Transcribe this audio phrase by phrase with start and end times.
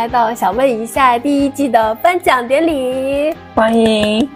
[0.00, 3.36] 来到《想问一下》第一季的颁奖典礼。
[3.54, 4.26] 欢迎。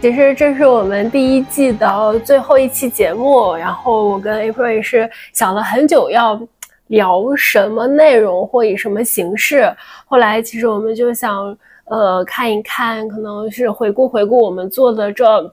[0.00, 6.40] 其实这是我们第一季的最后一期节目，然后我跟 April 也是想了很久要
[6.86, 9.68] 聊什么内容或以什么形式。
[10.06, 15.52] 后来其实我们就想，呃，看一看，可能是回顾回顾我们做的这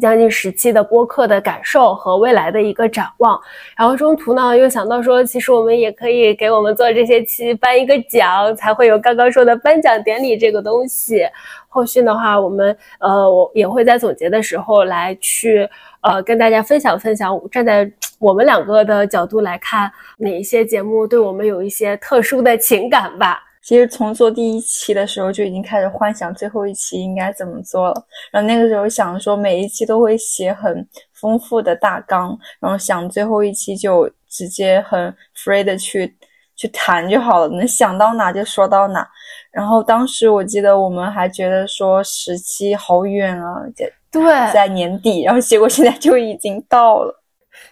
[0.00, 3.40] 将近十期的播客的感受和未来的一个展望。
[3.76, 11.26] 然后中途呢，又想到说，其实我们也可以给我们做这些期颁一个奖，才会有刚刚说的颁奖典礼这个东西。
[11.68, 15.68] 后续的话，我们呃，我也会在总结的时候来去
[16.02, 23.42] 呃跟大家分享分享，站在我们两个的角度来看，哪一些节目对我们有一些特殊的情感吧。
[23.64, 36.14] 其实从做第一期的时候就已经开始幻想最后一期应该怎么做了，然后那个时候想说每一期都会写很丰富的大纲，然后想最后一期就直接很 free 的去
[36.54, 39.08] 去谈就好了，能想到哪就说到哪。
[39.50, 47.22] 然后当时我记得我们还觉得说十期好远啊，在对，在年底，然后结果现在就已经到了，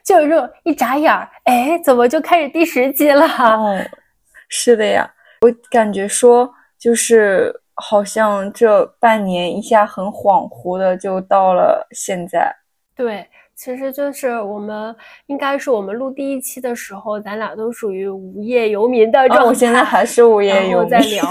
[0.02, 3.26] 就是说一眨眼儿，哎，怎么就开始第十期了？
[3.26, 3.78] 哦，
[4.48, 5.08] 是的呀，
[5.42, 12.52] 我感觉说就是好像这半年一下很恍惚的就到了现在。
[12.96, 13.28] 对。
[13.54, 19.44] 其实就是我们应该是我们录第一期的时候，咱俩都属于无业游民的状态。
[19.44, 20.88] 我现在还是无业游民。
[20.88, 21.24] 在聊，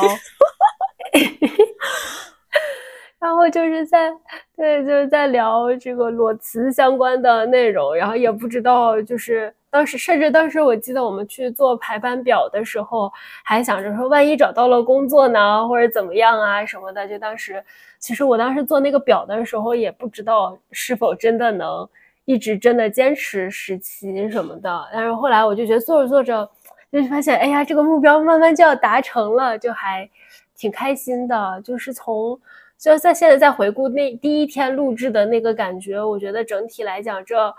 [3.20, 4.10] 然后就是在
[4.56, 13.12] 对，就是在聊这个裸辞相关的内容，然后也不知道，就是当时甚至当时我记得我们去做排班表的时候，
[13.44, 17.08] 还想着说万一找到了工作呢，或者怎么样啊什么的。
[17.08, 17.64] 就当时，
[17.98, 21.90] 其实我当时做那个表的时候，也不知道是否真的能。
[22.26, 26.48] 一直真的坚持十期什么的，但是后来我就觉得做着做着，
[26.92, 30.08] 就发现，哎呀，这个目标慢慢就要达成了，就还
[30.56, 31.60] 挺开心的。
[31.64, 32.40] 就是从
[32.78, 37.54] 就在现在再回顾那第一天录制的那个感觉，我觉得整体来讲，这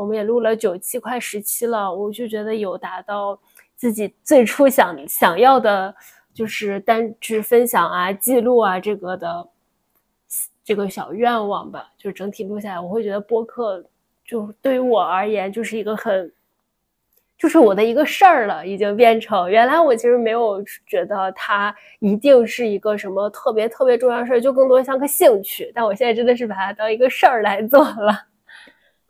[0.00, 3.38] 我们也录了九期，快十期了，我就觉得有达到
[3.76, 5.94] 自己最初想想要的，
[6.32, 9.46] 就是单去分享啊、记录啊这个的
[10.64, 11.92] 这个小愿望吧。
[11.98, 13.84] 就整体录下来，我会觉得播客。
[14.24, 16.32] 就对于我而言，就是一个很，
[17.36, 25.70] 就是我的一个事儿了，已经变成原来我其实没有觉得它一定是一个什么特别特别重要的事儿，就更多像个兴趣。
[25.74, 28.29] 但我现在真的是把它当一个事儿来做了。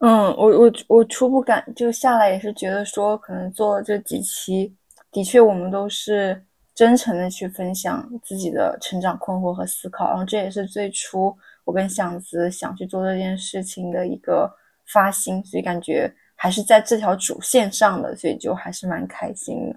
[0.01, 4.75] 嗯，我我我初步感就下来也是觉得说，可能做了这几期，
[5.11, 6.45] 的确我们都是
[6.75, 11.35] 真诚的去分享自己的成长困惑和思考，然后这也是最初
[11.65, 14.55] 我跟祥子想去做这件事情的一个。
[14.93, 19.77] 发心，所以感觉还是在这条主线上的，所以就还是蛮开心的。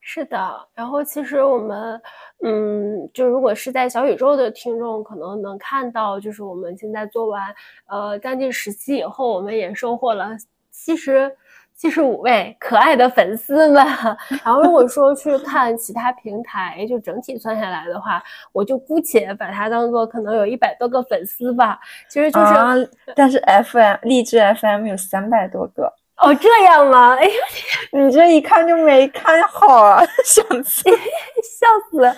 [0.00, 2.00] 是的，然后其实我们，
[2.42, 7.42] 嗯，就如果是在小宇宙的听众，可能能看到，就是我们现在做完，
[7.86, 10.30] 呃，将近十期以后，我们也收获了
[10.70, 11.36] 七十。
[11.76, 13.82] 七十五位可爱的粉丝们，
[14.44, 18.22] 然后如果说去看其他平台，就整体算下来的话，
[18.52, 21.80] 我就姑且把它当做可能有一百多个粉丝吧。
[22.06, 25.90] 其实就是，但是 FM 励志 FM 有三百多个
[26.22, 27.14] 哦，这样吗？
[27.16, 27.32] 哎呀，
[27.92, 30.82] 你这一看就没看好啊， 想死，
[31.42, 32.16] 笑死！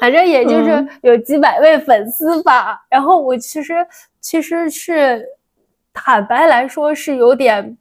[0.00, 2.80] 反正也就是有几百位粉丝吧。
[2.90, 3.86] 然后我其实
[4.20, 5.24] 其实是
[5.92, 7.76] 坦白来说是有点。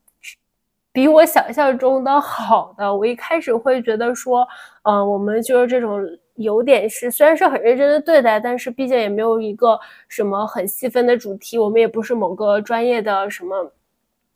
[0.96, 4.48] 比我想象中的好的，我一开始会觉得说，
[4.84, 6.00] 嗯，我们就是这种
[6.36, 13.72] 有点是，虽然是很认真的对待，但是毕竟也没有一个什么很细分的主题，我们也不是某个专业的什么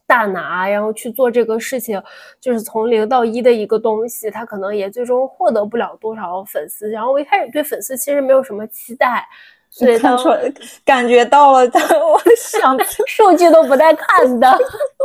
[0.07, 2.01] 大拿，然后去做这个事情，
[2.41, 6.89] 就是从零到一的一个东西，他可能也最终获得不了多少粉丝。
[6.89, 9.27] 然后我一开始对粉丝其实没有什么期待。
[9.69, 10.41] 所以看出来，
[10.85, 11.59] 感觉到了。
[11.59, 12.75] 我想
[13.05, 14.57] 数据都不带看的。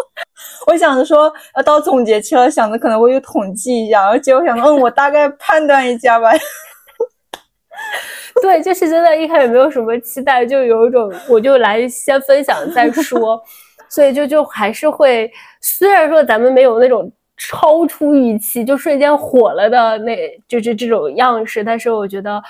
[0.68, 6.30] 我想着说，要到总结期了，想着可能会有统计一下，然后结果想，嗯，我大概判断一下吧。
[8.40, 13.42] 对，就是真的，一开始没有什么期待，就有一种，我就来先分享再说。
[13.92, 15.30] 所以就就还是会，
[15.60, 20.16] 虽然说咱们没有那种超出预期就瞬间火了的那，
[20.48, 22.42] 就是这种样式，但是我觉得。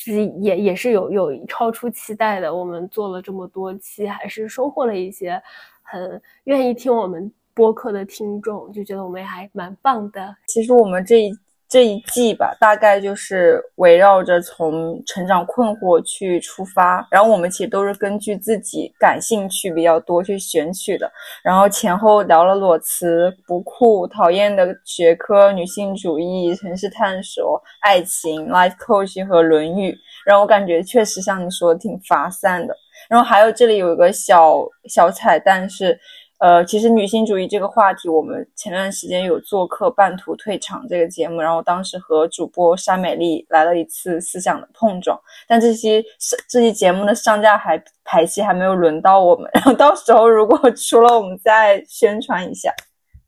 [0.00, 5.42] 是也也是有有超出期待的，我们做了这么多期，还是收获了一些
[5.82, 10.32] 很愿意听我们播客的听众，就觉得我们还蛮棒的。
[10.46, 11.36] 其实我们这一
[11.68, 21.10] 这一季吧，大概就是围绕着从成长困惑去出发，然后我们其实都是根据自己感兴趣比较多去选取的，
[21.42, 29.94] 然后前后聊了裸辞、不酷、讨厌的学科、女性主义、城市探索、爱情、life coach 和论语，
[30.24, 32.74] 然后我感觉确实像你说的挺发散的，
[33.10, 34.56] 然后还有这里有一个小
[34.88, 35.98] 小彩蛋是。
[36.38, 45.18] 呃，其实女性主义这个话题，我们前段时间有做客《半途退场》这个节目，然后当时和主播沙美丽来了一次思想的碰撞。
[45.48, 46.04] 但这期
[46.48, 52.72] 这期节目的上架还排期还没有轮到我们， 然后到时候如果出了，我们再宣传一下。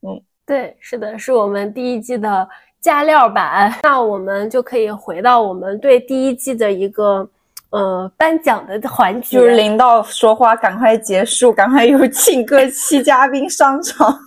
[0.06, 2.48] 嗯，对，是的，是我们第一季的
[2.80, 3.74] 加料版。
[3.82, 7.28] 那我们就可以回到我们对第一季的一个。
[7.70, 14.18] 呃，颁奖的环节就是领导说话，赶快结束，赶快有请各期嘉宾上场。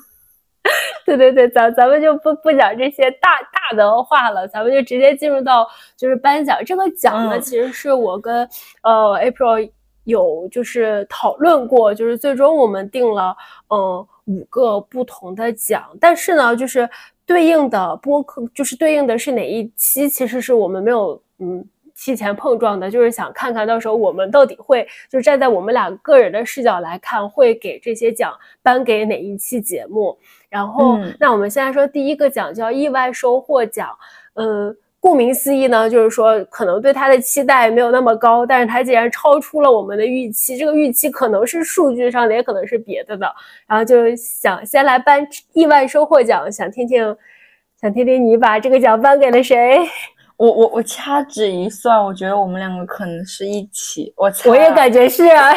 [1.06, 5.68] 对对对，咱咱们就不不讲这些大大的话了，咱们就直接进入到
[5.98, 6.58] 就是颁奖。
[6.66, 8.48] 这个奖呢，其实是我跟
[8.82, 9.70] 呃 April
[10.06, 13.36] 有就是讨论过，就是最终我们定了
[13.70, 16.90] 嗯五个不同的奖，但是呢，就是
[17.26, 21.66] 对应的播客，就是对应的是哪一期，其实是我们没有嗯。
[22.04, 30.18] 提前碰撞的，就是想看看到时候我们到底会，就是站在我们俩个人的视角来看，会给这些奖颁给哪一期节目。
[30.50, 33.88] 然后，那我们现在说第一个奖叫意外收获奖。
[34.34, 43.34] 嗯，顾名思义呢，就是说可能对他的期待没有那么高，但是他既然超出了我们的预期，这个预期可能是数据上的，也可能是别的的。
[43.66, 47.16] 然后就想先来颁意外收获奖，想听听，
[47.80, 49.80] 想听听你把这个奖颁给了谁。
[50.38, 54.14] 我我我掐指一算，我觉得我们两个可能是一起。
[54.18, 55.54] 我我也感觉是啊，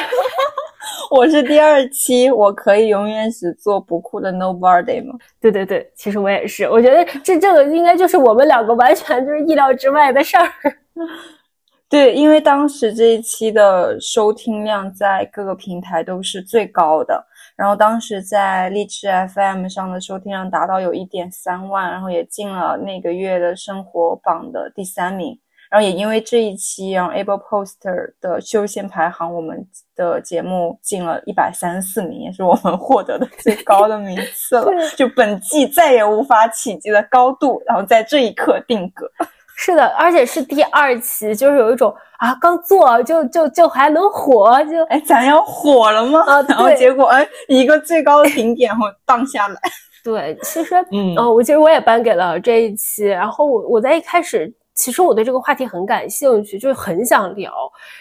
[1.10, 5.14] 我是第二期，我可以永远只做不酷的 nobody 吗？
[5.40, 10.48] 对对对，其实我也是，我觉得这这个应该就是我们两个完全就是意料之外的事儿。
[11.88, 17.24] 对，因为当时这一期的收听量在各个平台都是最高的。
[17.56, 25.38] 然后当时在荔枝 FM 上的收听量达到有一点三万，然后也进了那个月的生活榜的第三名。
[25.68, 29.66] 然后也因为这一期，然后 Able Poster 的修仙排行，我们
[29.96, 34.70] 的节目进了一百三十四名，也是我们获得的最高的名次了。
[34.96, 39.10] 就本季再也无法企及的高度，然后在这一刻定格。
[39.56, 46.20] 是的，而且是第二期，就是有一种啊，刚做就就就还能火，就哎，咱要火了吗？
[46.26, 49.60] 啊，然后结果哎，一个最高的顶点，然后荡下来。
[50.04, 54.52] 对，其实嗯，我其实我也颁给了这一期，然后我我在一开始。
[54.76, 57.50] 其实我对这个话题很感兴趣，就很想聊，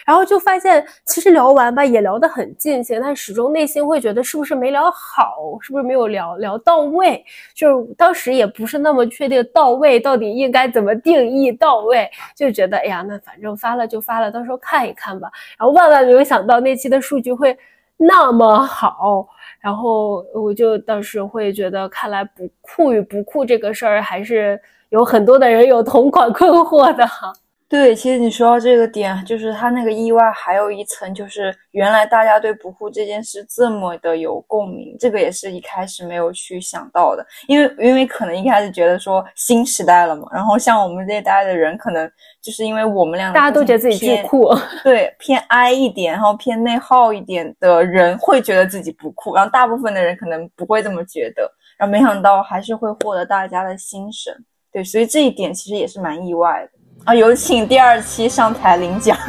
[0.04, 7.24] 然后就发现其实聊完吧也聊得很尽兴，但始终内心会觉得是不是没聊好，是不是没有聊聊到位？
[7.54, 15.30] 就是当时也不是那么确定到位到底应该怎么定义到位，就觉得哎呀，那反正发了就发了，到时候看一看吧。
[15.58, 17.56] 然后万万没有想到那期的数据会
[17.96, 19.26] 那么好，
[19.60, 24.60] 然后我就当时会觉得，看来不酷与不酷这个事儿还是。
[24.90, 27.06] 有很多的人有同款困惑的，
[27.68, 42.08] 对，其实你说到这个点，就是他那个意外还有一层，就是原来大家对不酷这件事这么的有共鸣，这个也是一开始没有去想到的，因为因为可能一开始觉得说新时代了嘛，然后像我们这一代的人，可能
[42.40, 44.48] 就是因为我们两个大家都觉得自己最酷，
[44.84, 51.42] 对，偏 I 一点，然后偏内耗一点的人会觉得自己不酷，然后大部分的人可能不会这么觉得，
[51.76, 54.32] 然后没想到还是会获得大家的心声。
[54.76, 56.70] 对，所以这一点其实也是蛮意外的
[57.06, 57.14] 啊！
[57.14, 59.16] 有请第二期上台领奖。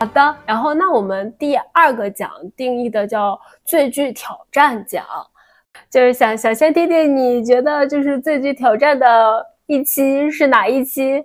[0.00, 5.04] 好的，然后那我们第二个奖定义的叫最具挑战奖，
[5.90, 11.22] 就是想想先听听你觉得就是最具挑战的一期是哪一期？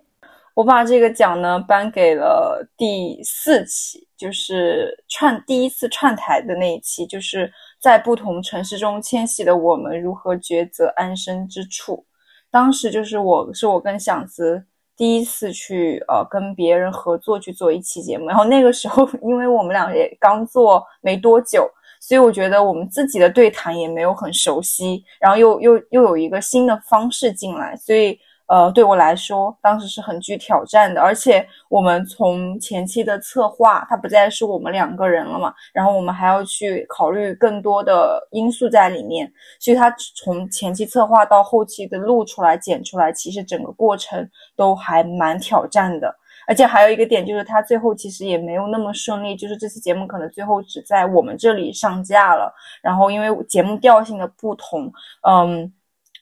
[0.53, 7.49] 我把这个奖呢颁给了第四期，就是串第一次串台的那一期，就是。
[7.81, 12.05] 在不同城市中迁徙的我们如何抉择安身之处？
[12.51, 14.65] 当时就是我是我跟响子
[14.97, 21.69] 第一次去呃跟别人合作去做一期节目，然后那个时候因为我们俩也刚做没多久，
[22.01, 28.19] 所以我觉得我们自己的对谈也没有很熟悉，然后又又又有一个新的方式进来，所以。
[28.49, 46.13] 呃，对我来说，当时是很具挑战的，而且我们从前期的策划，它不再是我们两个人了嘛，然后我们还要去考虑更多的因素在里面，所以它从前期策划到后期的录出来、剪出来，其实整个过程都还蛮挑战的。
[46.47, 52.51] 而且还有一个点就是，它最后其实也没有那么顺利，就是这期节目可能最后只在我们这里上架了。
[52.81, 54.91] 然后因为节目调性的不同，
[55.27, 55.71] 嗯，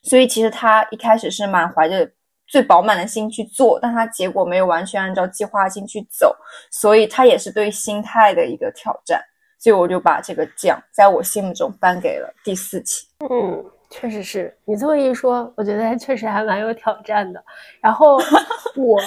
[0.03, 2.11] 所以其实他一开始是满怀着
[2.47, 6.35] 最饱满的心去做，但他结果没有完全按照计划性去走，
[6.71, 9.21] 所以他也是对心态的一个挑战。
[9.59, 13.07] 所以我就把这个奖在我心目中颁给了第四期。
[13.29, 13.63] 嗯。
[13.89, 17.41] 确实是你这么一说，我觉得确实还蛮有挑战的。
[17.79, 18.17] 然后
[18.75, 18.99] 我，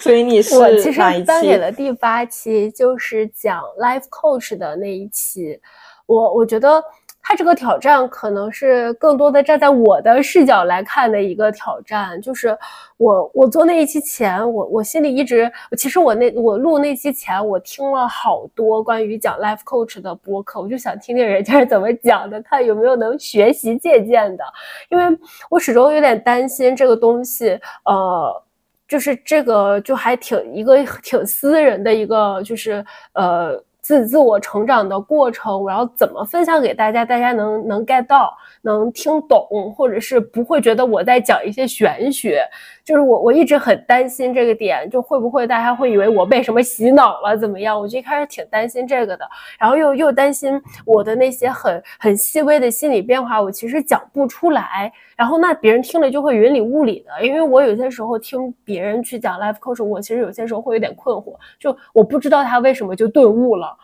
[0.00, 5.60] 所以你是我其实颁给了第八期，就是讲 life coach 的那一期。
[6.06, 6.82] 我我觉得。
[7.28, 12.56] 他这个挑战可能是更多的站在我的视角来看的一个挑战，就是
[12.98, 24.44] 我我做那一期前，我我心里一直，其实我那我录那期前，我听了好多关于讲 life coach 的播客，我就想听听人家是怎么讲的，看有没有能学习借鉴的，
[24.88, 25.04] 因为
[25.50, 28.40] 我始终有点担心这个东西，呃，
[28.86, 33.60] 就是这个就还挺一个挺私人的一个，就是呃。
[33.86, 37.04] 自自我成长的过程，我要怎么分享给大家？
[37.04, 42.40] 大家能能 get 到，能听懂，或者是不会觉得我在讲一些玄学？
[42.84, 47.36] 就是我我一直很担心这个点，就会不会大家会以为我被什么洗脑了？
[47.38, 47.78] 怎么样？
[47.78, 49.24] 我就一开始挺担心这个的，
[49.56, 54.92] 然后又又担心我的那些很很细微的心理变化，我其实讲不出来。
[55.16, 63.75] 然后那别人听了就会云里雾里的，因为我有些时候听别人去讲 life coach，我其实有些时候会有点困惑，就我不知道他为什么就顿悟了，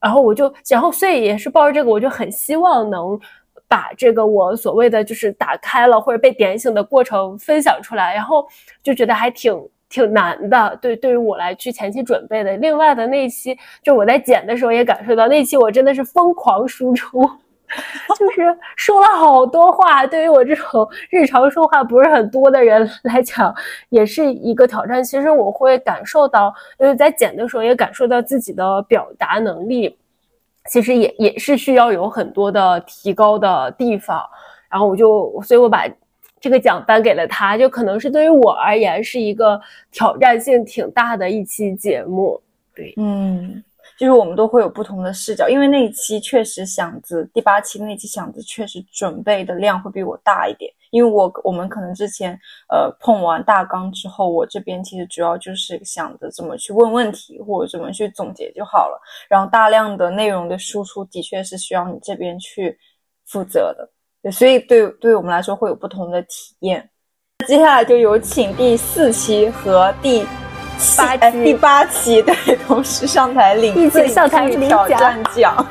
[0.00, 3.18] 然后我就，然后所以也是抱着这个，我就很希望能
[3.68, 8.46] 把这个我所谓的就是打开了或者被点醒的过程分享出来，然后
[8.82, 12.56] 就觉得还挺挺难的，对，对于我来去前期准备的。
[12.56, 17.28] 另外的那期，就我在剪的时候也感受到，那期我真的是疯狂输出。
[18.18, 23.54] 就是说了好多话，对于我这种日常说话不是很多的人来讲，
[23.90, 25.02] 也是一个挑战。
[25.02, 29.96] 其实我会感受到，就是在剪的时候也感受到自己的表达能力，
[30.68, 34.22] 其实也也是需要有很多的提高的地方。
[34.68, 35.84] 然后我就，所以我把
[36.40, 39.60] 这个奖颁给了他，就可能是对于我而言是一个
[39.92, 42.40] 挑战性挺大的一期节目。
[42.74, 43.62] 对，嗯。
[44.00, 52.32] 就是我们都会有不同的视角，因为那一期确实响子第八期那期响子确实准备的量会比我大一点，因为我我们可能之前
[52.70, 62.78] 呃碰完大纲之后，我这边其实主要就是想着怎么去问问题或者怎么去总结就好了，然后大量的内容的输出的确是需要你这边去
[63.26, 63.76] 负责
[64.22, 66.88] 的，所以对对我们来说会有不同的体验。
[67.46, 70.24] 接下来就有请第四期和第。
[70.96, 75.66] 八第八期对，同时上台领一起上台领挑战奖。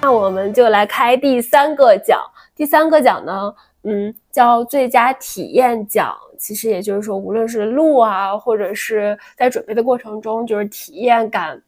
[0.00, 2.20] 那我们就来开第三个奖。
[2.54, 6.16] 第三个奖呢，嗯，叫最佳体验奖。
[6.38, 11.60] 其实也就是说，无论是录啊，或者是在准备的过程中，就是体验感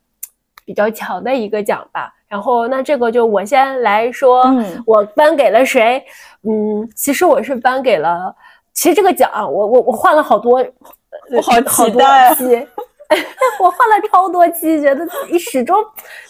[0.64, 2.14] 比较强的一个奖吧。
[2.28, 4.44] 然后，那这个就我先来说，
[4.86, 6.02] 我颁给了谁？
[6.42, 8.34] 嗯，其实我是颁给了，
[8.72, 10.58] 其实这个奖，我我我换了好多，
[11.34, 12.34] 我好期待，
[13.60, 15.06] 我换了超多期，觉得
[15.38, 15.76] 始终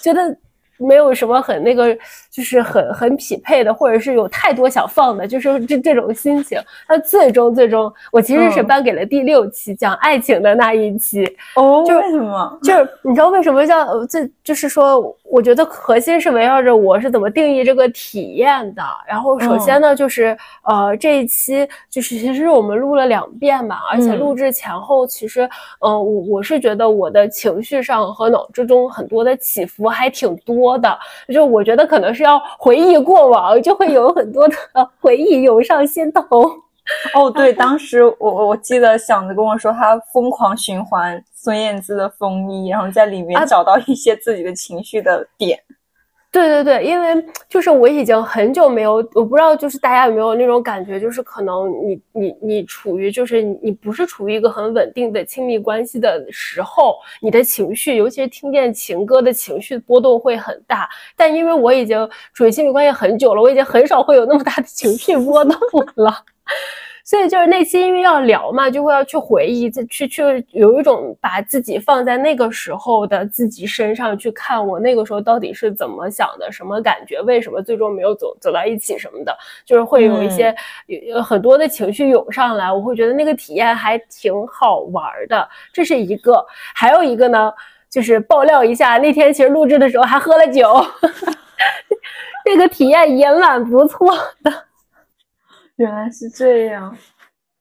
[0.00, 0.36] 觉得。
[0.80, 1.92] 没有什么很那个，
[2.30, 6.56] 就是很很匹配的，或者是有太多想放的，就是这这种心情。
[6.88, 11.26] 那最终最终，我其实是颁给了第六期讲爱情的那一期。
[11.56, 12.58] 哦，为什么？
[12.62, 14.24] 就是你知道为什么叫这？
[14.44, 15.00] 就是说，
[15.30, 18.82] 我觉得核心是围绕着我是怎么定义这个体验的。
[19.06, 25.48] 然后首先呢，就是呃这一期就是其实我们录了两遍嘛，而且录制前后其实，
[25.80, 30.58] 嗯，我我是觉得我的情绪上和脑之中很多的起伏还挺多。
[30.58, 30.98] 多的，
[31.32, 34.54] 就我觉得可能是要回忆过往，就会有很多的
[34.98, 36.24] 回忆涌上心头。
[37.14, 45.58] 哦，对，当时我我记得想着跟我说，他疯狂循环孙燕姿的风衣，然后在里面找到一些自己的情绪的点。
[46.30, 60.86] 对对对，因为就是我已经很久没有，我不知道就是大家有没有那种感觉，就是可能你你你处于就是你不是处于一个很稳定的亲密关系的时候，你的情绪，尤其是听见情歌的情绪波动会很大。
[61.16, 65.58] 但因为我已经处于亲密关系很久了，我已经很少会有那么大的情绪波动
[65.94, 66.14] 了。
[67.08, 79.34] 所以就是那期因为要聊嘛，就会要去回忆，去去有一种把自己放在那个时候的自己身上去看，我那个时候到底是怎么想的，什么感觉，为什么最终没有走走到一起什么的，
[79.64, 86.44] 就是会有一些有很多的情绪涌上来，我会觉得那个体验还挺好玩的，这是一个。
[86.74, 87.50] 还有一个呢，
[87.88, 90.76] 就是爆料一下，那天其实录制的时候还喝了酒，
[92.44, 94.67] 这个体验也蛮不错的。
[95.78, 96.96] 原来是这样。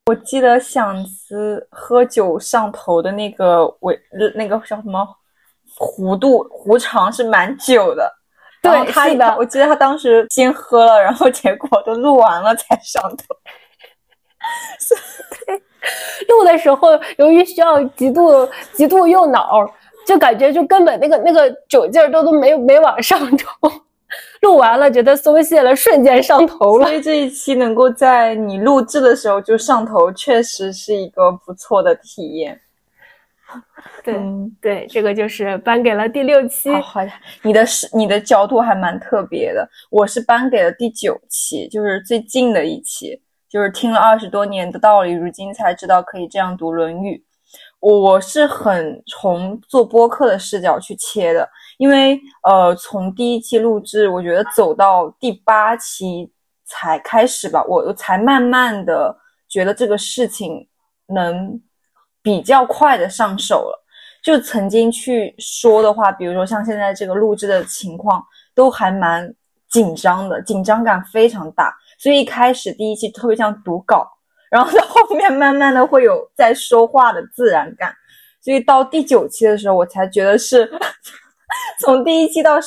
[0.07, 3.99] 我记得响子喝酒上头的那个尾，
[4.35, 5.07] 那个叫什么
[5.77, 8.11] 弧度弧长是蛮久的。
[8.61, 9.35] 对，是的。
[9.37, 13.35] 我记得他当时先喝了，然后结果都录完了才上头。
[15.45, 15.61] 对，
[16.29, 19.63] 录的时候由于需要极度极度用脑，
[20.07, 23.69] 就感觉就根本那个那个酒劲儿都都没没往上头。
[24.41, 26.85] 录完了，觉得松懈了，瞬间上头了。
[26.85, 32.61] 所以这一期能够在你录制的时候就上头，确实是一个不错的体验。
[34.03, 34.15] 对
[34.61, 36.69] 对，这个就是颁给了第六期。
[36.81, 39.67] 好呀，你的是你的角度还蛮特别的。
[39.89, 47.15] 我是颁给了第九期，就是最近的一期，就是听了二十多年的道理，如今才知道可以这样读《论语》。
[47.79, 51.47] 我是很从做播客的视角去切的。
[51.77, 56.31] 因为呃，从第一期录制，我觉得走到第八期
[56.65, 59.15] 才开始吧，我我才慢慢的
[59.47, 60.67] 觉得这个事情
[61.07, 61.61] 能
[62.23, 63.85] 比较快的上手了。
[64.23, 68.23] 就曾经去说的话，比如说像现在这个录制的情况，
[68.55, 69.31] 都还蛮
[69.69, 71.71] 紧张的，紧张感非常大。
[71.99, 74.09] 所以一开始第一期特别像读稿，
[74.49, 77.93] 然后到后面慢慢的会有在说话的自然感。
[78.41, 80.67] 所以到第九期的时候，我才觉得是。
[81.81, 82.57] 从第一期到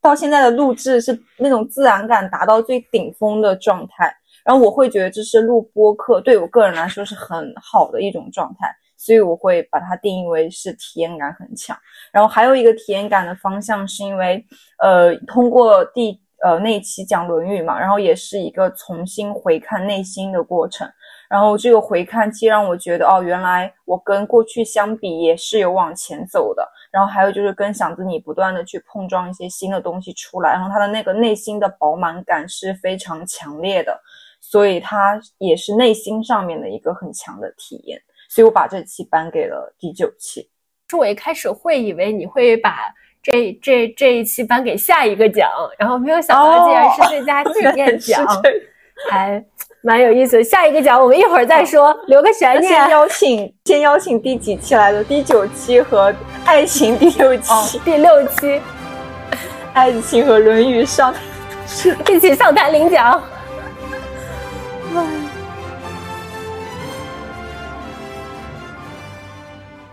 [0.00, 11.76] 到现在的录制是那种自然感达到最顶峰的状态，然后我会觉得这是录播客对我个人来说是很好的一种状态，所以我会把它定义为是体验感很强。
[12.12, 14.44] 然后还有一个体验感的方向是因为，
[14.78, 20.88] 呃，通过第呃那期讲《论语》嘛，然后也是一个重新回看内心的过程。
[21.28, 26.64] 然后这个回看既让我觉得哦，原来我跟过去相比也是有往前走的。
[26.96, 34.00] 然后还有就是跟想子你不断的去碰撞一些新的东西出来，然后他的那个内心的饱满感是非常强烈的，
[34.40, 40.48] 所以他也是内心上面的一个很强的体验，所以我把这期颁给了第九期。
[40.88, 42.90] 是我一开始会以为你会把
[43.22, 48.24] 这这这一期颁给下一个奖，然后没有想到竟然是最佳 体验奖，
[49.10, 49.44] 还。
[49.86, 52.72] 蛮有意思，下一个奖我们一会儿再说，留个悬念。
[52.72, 55.04] 先邀请，先邀请第几期来的？
[55.04, 56.12] 第九期和
[56.44, 58.60] 爱情第六期，第六期，
[59.74, 61.14] 爱情和论语上，
[62.10, 63.22] 一起上台领奖。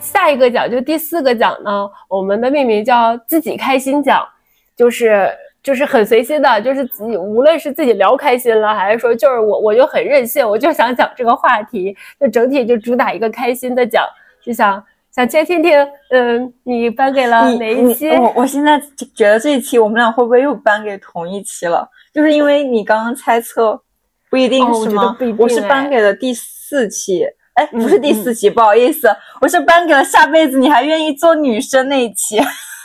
[0.02, 4.28] 下一个奖就第四个奖呢，我们的命名叫自己开心奖，
[4.76, 5.30] 就是。
[5.64, 14.06] 就是很随心的，就是自己无论是自己聊开心了，还是说就是我我就很任性，我就想讲这个话题，就整体就主打一个开心的讲，
[14.46, 15.72] 就想想先听听，
[16.10, 18.10] 嗯，你颁给了哪一期？
[18.10, 18.78] 我我现在
[19.16, 21.88] 觉得这一期我们俩会不会又颁给同一期了？
[22.14, 23.82] 就是因为你刚刚猜测，
[24.30, 25.18] 不一定是吗？
[25.38, 29.08] 我是颁给了第四期，哎，不是第四期，不好意思，
[29.40, 32.42] 我是颁给了下辈子你还愿意做女生那一期。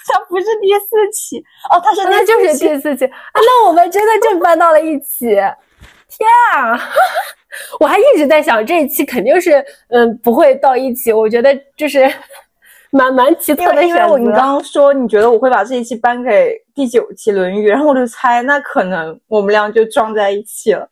[0.09, 1.39] 他不是第四期
[1.71, 3.11] 哦，他说那就是第四期啊！
[3.35, 5.27] 那我们真的就搬到了一起，
[6.09, 6.79] 天啊！
[7.81, 12.11] 我还一直在想这一期肯定是嗯不会到一起，我觉得就是
[12.91, 20.89] 蛮蛮奇特的因为我你刚刚说你觉得我会把这一期搬给第九期《论语》，然后我就猜那可能我们俩就撞在一起了。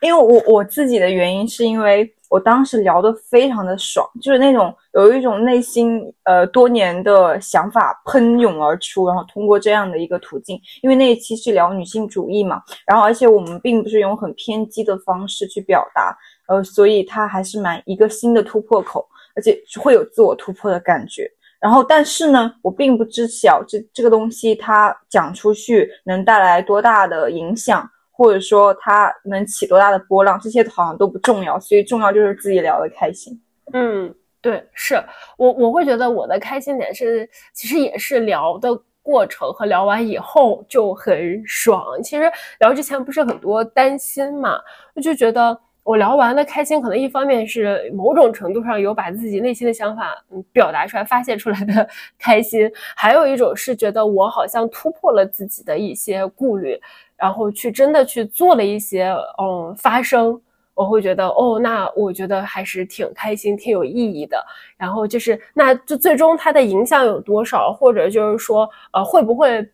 [0.00, 2.12] 因为我我自己的原因是因为。
[2.30, 16.16] 我当时聊得非常的爽，就是那种有一种内心呃多年的想法喷涌而出，然后通过这样的一个途径，因为那一期是聊女性主义嘛，然后而且我们并不是用很偏激的方式去表达，
[16.46, 21.28] 呃，所以它还是蛮一个新的突破口，而且会有自我突破的感觉。
[21.60, 27.90] 然后但是呢，我并不知晓这这个东西它讲出去能带来多大的影响。
[28.20, 33.40] 或者说它能起多大的波浪，这些好像都不重要，所以重要就是自己聊的开心。
[33.72, 35.02] 嗯，对，是
[35.38, 41.82] 我我会觉得我的开心点是，其实也是聊的过程和聊完以后就很爽。
[42.02, 44.60] 其实聊之前不是很多担心嘛，
[44.94, 50.14] 我就觉得我聊完的开心，可能一方面是某种程度上有把自己内心的想法
[50.52, 56.78] 表达出来、发泄出来的开心，还有一种是觉得我好像突破了自己的一些顾虑。
[57.20, 60.40] 然后去真的去做了一些，嗯，发生，
[60.74, 64.42] 我会觉得，哦，那我觉得还是挺开心、挺有意义的。
[64.78, 69.68] 然后就是，那就最终它的影响有多少，或者就是说，呃，会不会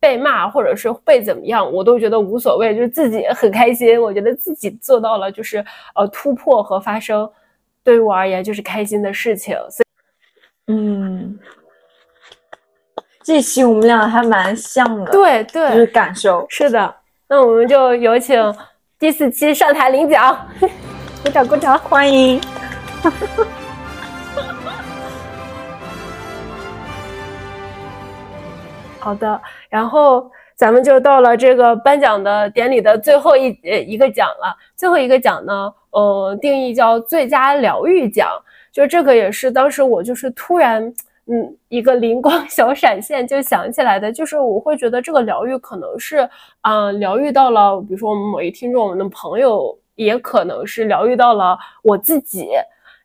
[0.00, 4.00] 被骂，或者是被怎么样，我都觉得无所谓，就是自己很开心。
[4.00, 7.30] 我觉得自己做到了，就是呃突破和发生，
[7.84, 9.54] 对于我而言就是开心的事情。
[9.70, 11.38] 所以，嗯。
[13.28, 16.46] 这期我们俩还蛮像的，对对，就是感受。
[16.48, 16.94] 是的，
[17.28, 18.54] 那我们就有请
[18.98, 20.48] 第四期上台领奖，
[21.22, 22.40] 鼓掌鼓掌，欢迎。
[28.98, 29.38] 好的，
[29.68, 34.56] 然后咱们就到了这个颁奖的典礼的最后一呃一个奖了。
[34.74, 38.30] 最后一个奖呢，呃，定义叫最佳疗愈奖。
[38.72, 40.90] 就这个也是当时我就是突然，
[41.30, 46.28] 嗯，一个灵光 小闪现就想起来的，就是我会觉得这个疗愈可能是
[46.62, 52.48] 啊，疗愈到了，比如说我们某一听众，我们的朋友，也可能是疗愈到了我自己。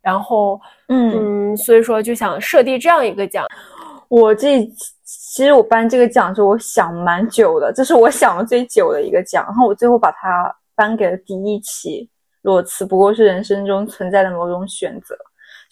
[0.01, 0.59] 然后，
[0.89, 3.45] 嗯，所以说就想设定这样一个奖。
[4.09, 4.59] 我这
[5.03, 9.43] 其实我颁这个奖，是我想蛮久的，这是我想的最久的一个奖。
[9.45, 12.09] 然后我最后把它颁给了第一期
[12.41, 15.15] 裸辞，不过是人生中存在的某种选择。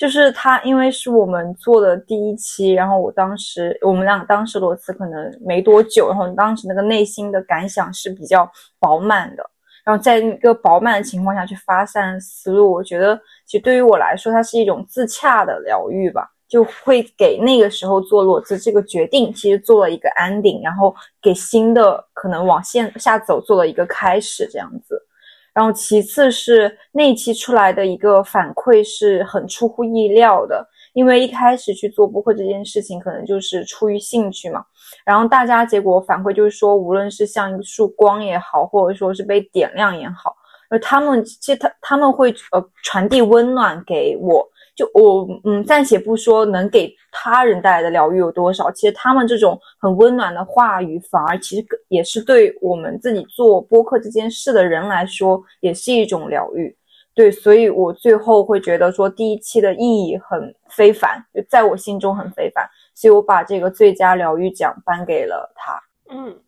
[0.01, 9.47] 就是他，因为是我们做的第一期，然后我当时我们俩当时裸辞可能没多久，然后当时那个内心的感想是比较饱满的，
[9.85, 24.99] 然后在一个饱满的情况下去发散思路，我觉得其实对于我来说，它是一种自洽的疗愈吧，就会给那个时候做裸辞这个决定，其实做了一个 ending，然后给新的可能往线下走做了一个开始，这样子。
[25.53, 34.65] 然后其次是那期出来的一个反馈是很出乎意料的，因为一开始去做播客这件事情，可能就是出于兴趣嘛。
[35.05, 40.35] 然后大家结果反馈就是说，无论是像一束光也好，或者说是被点亮也好，
[40.69, 44.47] 而他们其实他他们会呃传递温暖给我。
[44.81, 56.75] 就我嗯，暂且不说能给他人带来的疗愈有多少，其实他们这种很温暖的话语，反而其实也是对我们自己做播客这件事的人来说，也是一种疗愈。
[57.13, 65.79] 对，所以我最后会觉得说，第一期的意义很非凡，就在我心中很非凡，所以我把这个最佳疗愈奖颁给了他。
[66.09, 66.39] 嗯，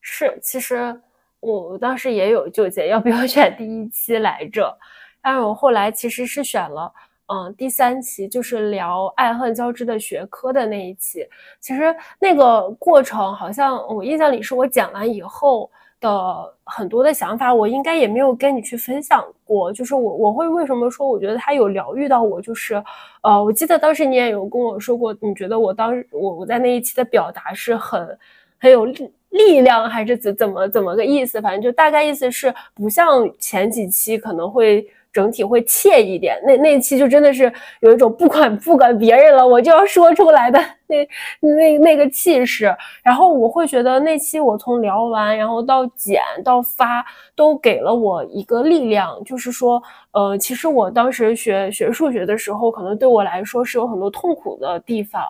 [0.00, 1.00] 是，其实
[1.40, 4.78] 我当时也有纠结要不要选第一期来着，
[5.20, 6.92] 但是我后来其实是选了。
[7.28, 11.26] 嗯，第三期就是聊爱恨交织的学科的那一期。
[11.58, 15.68] 其实那个过程，好像我印象里是我讲完以后
[16.00, 19.72] 的很多的想法，我应该也没有跟你去分享过。
[19.72, 22.40] 就是我我会为什么说我觉得它有疗愈到我？
[22.40, 22.80] 就是
[23.22, 28.18] 呃，我记得当时你也有跟我说过，你觉得我当时我我在那一期的表达是很
[28.60, 31.40] 很有力力量，还是怎怎么怎么个意思？
[31.40, 34.88] 反正就大概意思是不像前几期可能会。
[35.16, 37.50] 整体会怯一点，那那期就真的是
[37.80, 41.08] 有一种不管不管别人了，我就要说出来的那
[41.40, 42.76] 那那个气势。
[43.02, 47.02] 然后我会觉得那期我从聊完，然后到剪到发，
[47.34, 55.22] 都给了我一个力量，就是说，呃，其实我当时学学数学的时候，可能对我来说是有很多痛苦的地方。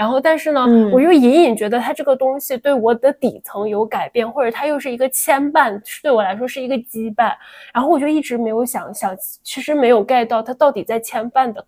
[0.00, 7.34] 然后，但是呢，我又隐隐觉得它这个东西对我的底层有改变，或者它又是一个牵绊，对我来说是一个羁绊。
[7.74, 11.62] 然后我就一直没有想想，其实没有 get 到它到底在牵绊的。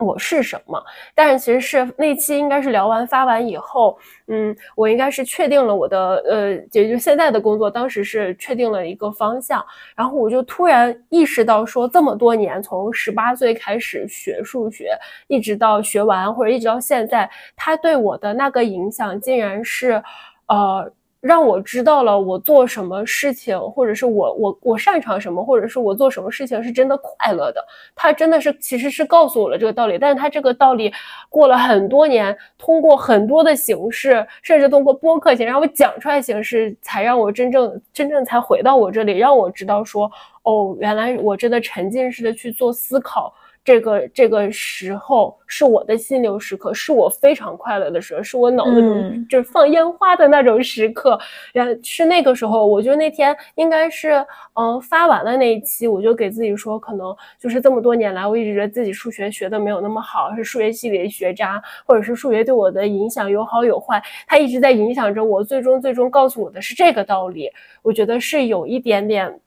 [0.00, 0.82] 我是什么？
[1.14, 20.02] 但是其实是那期应该是聊完发完以后，嗯，我应该是确定了我的呃，也就现在的工作，当时是确定了一个方向，然后我就突然意识到说，这么多年从十八岁开始学数学，一直到学完或者一直到现在，它对我的那个影响，竟然是，
[20.46, 20.90] 呃。
[21.20, 27.62] 让我知道了我做什么事情，或者是我我我擅长什么，或者是我做什么事情是真的快乐的。
[27.94, 30.92] 他真的是其实是告诉我了这个道理，但是他这个道理
[31.28, 40.10] 过了很多年，通过很多的形式，甚至通过播客型让我讲出来形式，才让我真正真正才回到我这里，让我知道说，
[40.44, 43.34] 哦，原来我真的沉浸式的去做思考。
[43.62, 51.18] 这个这个时候是我的心流时刻，是我非常快乐的时候，是我脑子中就是放烟花的那种时刻。
[51.52, 65.44] 然后是那个时候，我觉得那天应该是嗯发完了那一期，我就给自己说，可能就是这么多年来，我一直觉得自己数学学的没有那么好，是数学系里的学渣，或者是数学对我的影响有好有坏，它一直在影响着我。
[65.44, 67.50] 最终最终告诉我的是这个道理，
[67.82, 69.40] 我觉得是有一点点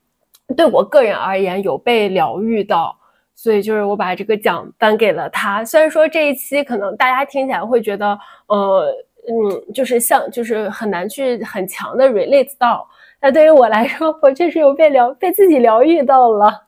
[0.56, 2.96] 对我个人而言有被疗愈到。
[3.36, 5.66] 所以就是我把这个奖颁给了他。
[5.66, 8.18] 虽然说这一期可能大家听起来会觉得，
[8.48, 8.86] 呃，
[9.28, 12.88] 嗯，就是像就是很难去很强的 relate 到，
[13.20, 16.68] 但对于我来说，我确实有被疗被自己疗愈到了，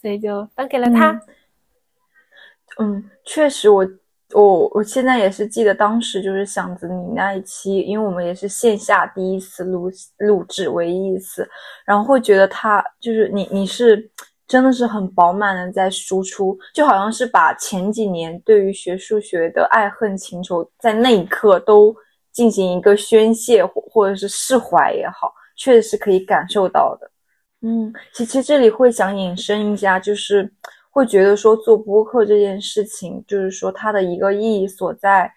[0.00, 1.20] 所以就颁给了他。
[2.78, 3.86] 嗯，确实，我
[4.34, 11.48] 我我现在也是记得当时就是想着你那一期，因为我们也是线下第一次录录制，唯一一次，
[11.84, 14.10] 然后会觉得他就是你你是。
[14.52, 21.96] 真的是很饱满的在输出，就好像是把前几年对于学数学的爱恨情仇，在那一刻都
[22.32, 27.10] 进行一个宣泄或或者是释怀也好，确实是可以感受到的。
[27.62, 30.52] 嗯，其实这里会想引申一下，就是
[30.90, 35.32] 会觉得说做播客这件事情，就是说它的一个意义所在，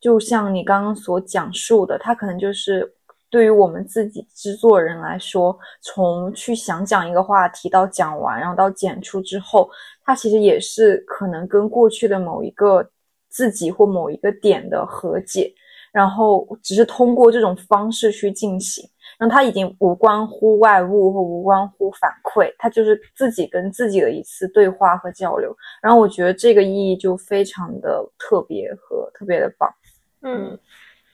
[0.00, 2.94] 就像你刚刚所讲述的，它可能就是
[3.32, 9.70] 对于我们自己制作人来说，从去想讲一个话题到讲完，然后到剪出之后，
[10.04, 12.86] 它其实也是可能跟过去的某一个
[13.30, 15.50] 自己或某一个点的和解，
[15.92, 18.86] 然后只是通过这种方式去进行。
[19.18, 25.56] 那它已经无关乎外物或无关乎反馈，它就是自己跟自己的一次对话和交流。
[25.80, 29.72] 然后我觉得这个意义就非常的特别和特别的棒。
[30.20, 30.58] 嗯，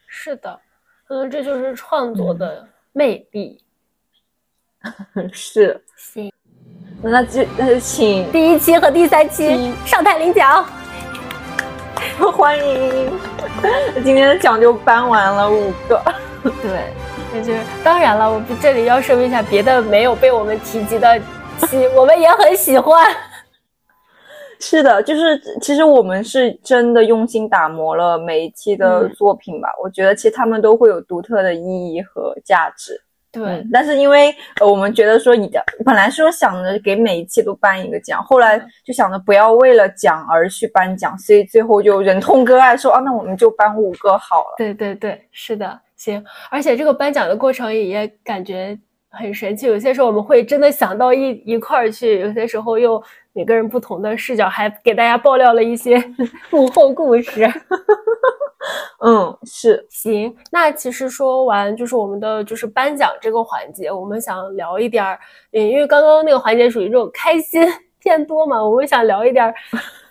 [0.05, 0.59] 是的，
[1.09, 3.59] 嗯，这就是创作的魅力。
[5.33, 6.31] 是，行，
[7.01, 10.63] 那就那就请第一期和第三期上台领奖，
[12.31, 13.11] 欢迎。
[14.03, 15.99] 今天的奖就颁完了五个，
[16.43, 16.93] 对。
[17.33, 21.19] 那就是当然了，我这里要说明一下，别的没有被我们提及的
[21.67, 23.11] 期，我们也很喜欢。
[24.59, 29.69] 是的，就是其实我们是真的用心打磨了每一期的作品吧。
[29.81, 33.01] 我觉得其实他们都会有独特的意义和价值。
[33.31, 44.55] 对，但是因为呃，我们觉得说，你的本来说想着给每一期都颁一个奖，后来就想着不要为了奖而去颁奖，所以最后就忍痛割爱，说啊，那我们就颁五个好了。
[44.57, 45.79] 对对对，是的。
[45.95, 48.75] 行，而且这个颁奖的过程也感觉
[49.09, 49.67] 很神奇。
[49.67, 53.01] 有些时候我们会真的想到一一块儿去，有些时候又
[53.33, 55.97] 每个人不同的视角，还给大家爆料了一些
[56.51, 57.47] 幕后故事。
[59.01, 59.85] 嗯，是。
[59.89, 65.17] 行，那其实说完就是我们的就是颁奖这个环节，我们想聊一点儿，
[65.53, 67.65] 嗯，因为刚刚那个环节属于这种开心
[67.99, 69.55] 偏多嘛，我们想聊一点儿。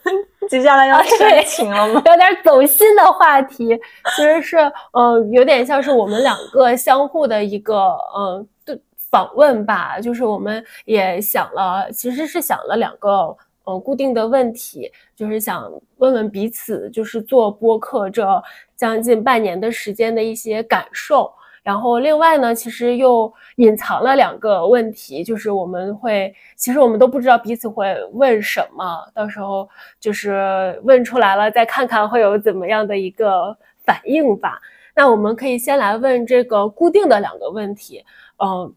[0.48, 2.02] 接下来要煽情了吗？
[2.06, 3.78] 有点走心的话题，
[4.16, 4.56] 其实是，
[4.92, 10.00] 呃，有点像是我们两个相互的一个，嗯，对，访问吧。
[10.00, 18.42] 就是我们也想了，其实是想了两个，呃，固定的问题，就是想问问彼此，就是做播客这
[18.76, 21.32] 将近半年的时间的一些感受。
[21.64, 29.68] 然后另外呢，其实又隐藏了两个问题，就是我们会，其实我们都不知道彼此会问什么，到时候
[30.00, 34.58] 就是问出来了，再看看会有怎么样的一个反应吧。
[34.94, 38.02] 那我们可以先来问这个固定的两个问题，
[38.42, 38.72] 嗯，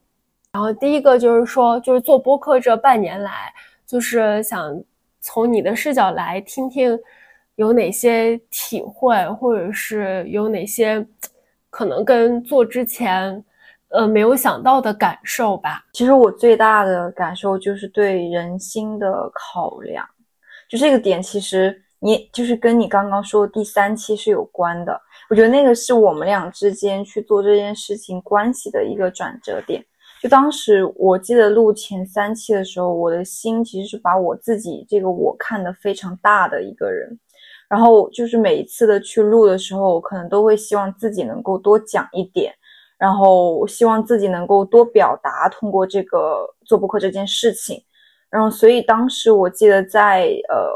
[0.53, 3.53] 然后第一个就是说，就是做播客这半年来，
[3.85, 4.83] 就是想
[5.19, 6.99] 从你的视角来听听
[7.55, 11.05] 有哪些体会，或者是有哪些。
[11.73, 13.41] 可能跟做之前，
[13.91, 15.85] 呃，没有想到的感受吧。
[15.93, 20.05] 其实我最大的感受就是对人心的考量，
[20.67, 25.01] 就这个点，其实你就是跟你刚刚说的第三期是有关的。
[25.29, 29.81] 我觉得那个是我们俩之间去做这件事情关系的一个转折点。
[30.21, 37.19] 就当时我记得录前三期的时候，我的心其实是把我自己这个我看得非常大的一个人。
[37.67, 42.53] 然后就是每一次的去录的时候，我可能都会希望自己能够多讲一点，
[42.99, 47.81] 然后希望自己能够多表达，通过这个做播客这件事情。
[48.29, 50.69] 然后，所以当时我记得在呃，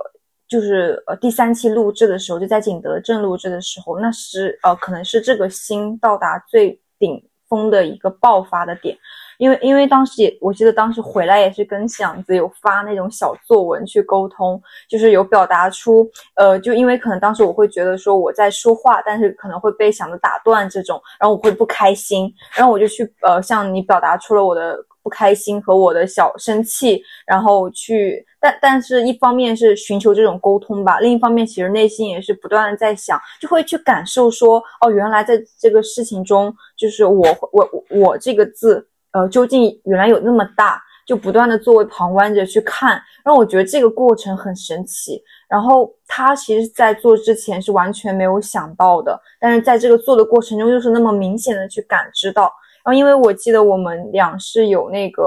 [0.47, 7.21] 就是呃第三期录制的时候，就在景德镇录制的时候，那是呃可能是这个心到达最顶
[7.69, 8.97] 的一个爆发的点。
[9.37, 38.87] 因为因为当时也，我记得当时回来也是跟响子有发那种小作文去沟通，就是有表达出，呃，就因为可能当时我会觉得说我在说话，但是可能会被响子打断这种，然后我会不开心，然后我就去呃向你表达出了我的不开心和我的小生气，然后去，但但是一方面是寻求这种沟通吧，另一方面其实内心也是不断的在想，就会去感受说，哦，原来在这个事情中，就是我我我这个字。
[39.11, 45.23] 呃，究竟原来有那么大，就不断的作为旁观者去看，让我觉得这个过程很神奇。
[45.47, 52.51] 然后他其实，在做之前是完全没有想到的，但是在这个做的过程中，又是那么明显的去感知到。
[52.85, 55.23] 然后，因为我记得我们俩是有那个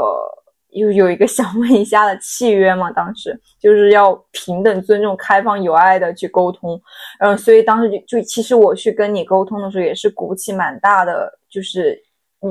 [0.71, 6.81] 有有一个 想问一下的契约嘛，当时就是要平等、尊重、开放、有爱的去沟通。
[7.21, 12.01] 嗯，所以当时就就其实我去跟你沟通的时候，也是鼓起蛮大的就是。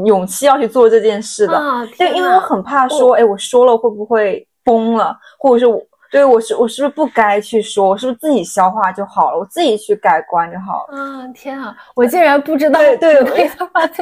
[0.06, 1.54] 勇气要去做这件事的，
[1.98, 10.98] 对，因为我很怕说，哎，我说了会不会崩了，或者是我，对我是，我是不是不该去说，我是不是自己消化就好了，我自己去改观就好了。
[10.98, 13.50] 嗯，天啊，我竟然不知道，对对，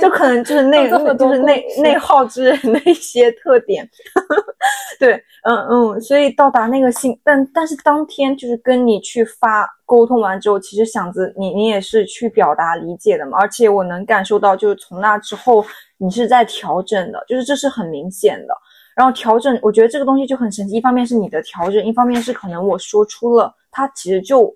[0.01, 3.87] 就可能就是内，就是内内耗之人的一些特点。
[4.99, 15.63] 对，嗯嗯，所以到达那个心，但但是当天就是跟你去发沟通完之后，其实想着你你也是去表达理解的嘛，而且我能感受到，就是从那之后
[15.97, 18.55] 你是在调整的，就是这是很明显的。
[18.95, 20.75] 然后调整，我觉得这个东西就很神奇。
[20.75, 24.49] 一方面是你的调整，一方面是可能我说出了，它其实就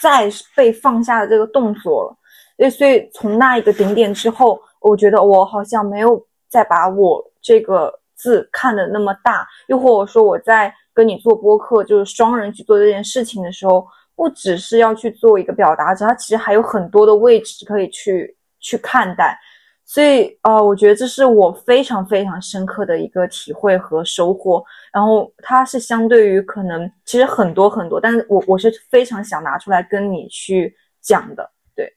[0.00, 2.16] 在被放下的这个动作了。
[2.56, 9.46] 所以，所以从那一个顶点之后，我觉得我好像没有再把我这个字看的那么大。
[9.68, 19.38] 又或者说我在跟你做播客，就是双人去做这件事情的时候，不只是要去做一个表达者，它其实还有很多的位置可以去去看待。
[19.86, 24.64] 所以，呃，我觉得这是我非常非常深刻的一个体会和收获。
[24.92, 31.48] 然后，它是相对于可能其实很多很多，但是我我是非常想拿出来跟你去讲的。
[31.76, 31.94] 对，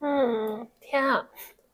[0.00, 1.26] 嗯，天啊，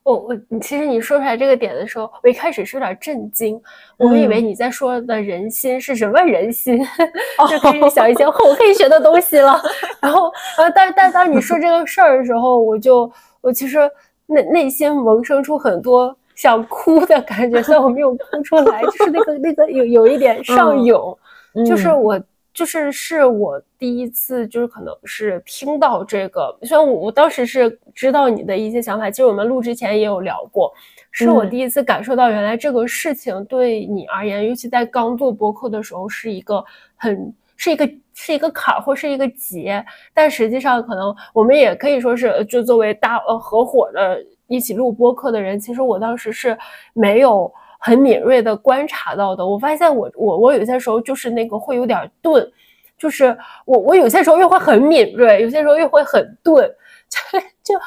[0.03, 3.61] 我我其实你说出来这个点的时候，我一开始是有点震惊，
[3.99, 6.79] 我以为你在说的人心是什么人心，
[7.49, 9.61] 就开始想一些厚黑学的东西了。
[10.01, 13.79] 然后，呃，但但当你说这个事儿的时候，我就我其实。
[14.31, 21.17] 内内心萌生出很多想哭的感觉，虽然我没有哭出来，就是那个那个有有一点上涌，
[21.67, 22.19] 就是我
[22.55, 30.73] 就是是我第一次，就是可能是听到这个，虽然我我当时是知道你的一些想法，其实我们录之前也有聊过，
[31.11, 36.65] 是我第一次感受到原来这个事情对你而言，尤其在刚做播客的时候，是一个
[36.97, 37.89] 很是一个。
[38.23, 46.57] 是一个坎儿或是一个结，但实际上可能我们也可以说是，就作为大呃合伙的一起录播客的人，其实我当时是
[46.93, 49.47] 没有很敏锐的观察到的。
[49.47, 52.47] 我发现我我我有些时候就是那个会有点钝，
[52.99, 56.71] 就是我我有些时候又会很敏锐，有些时候又会很钝，
[57.09, 57.41] 就
[57.75, 57.81] 就。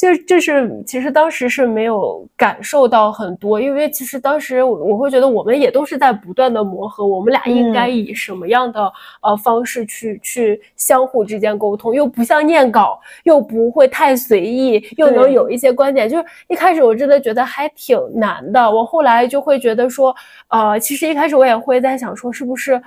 [0.00, 16.08] 就就是，其实当时是没有感受到很多，因为其实当时我我会觉得我们也都是在不断的磨合，我们俩应该以什么样的呃方式去去相互之间沟通，又不像念稿，又不会太随意，又能有一些观点。
[16.08, 20.16] 就是一开始我真的觉得还挺难的，我后来就会觉得说，
[20.48, 22.80] 呃，其实一开始我也会在想说，是不是。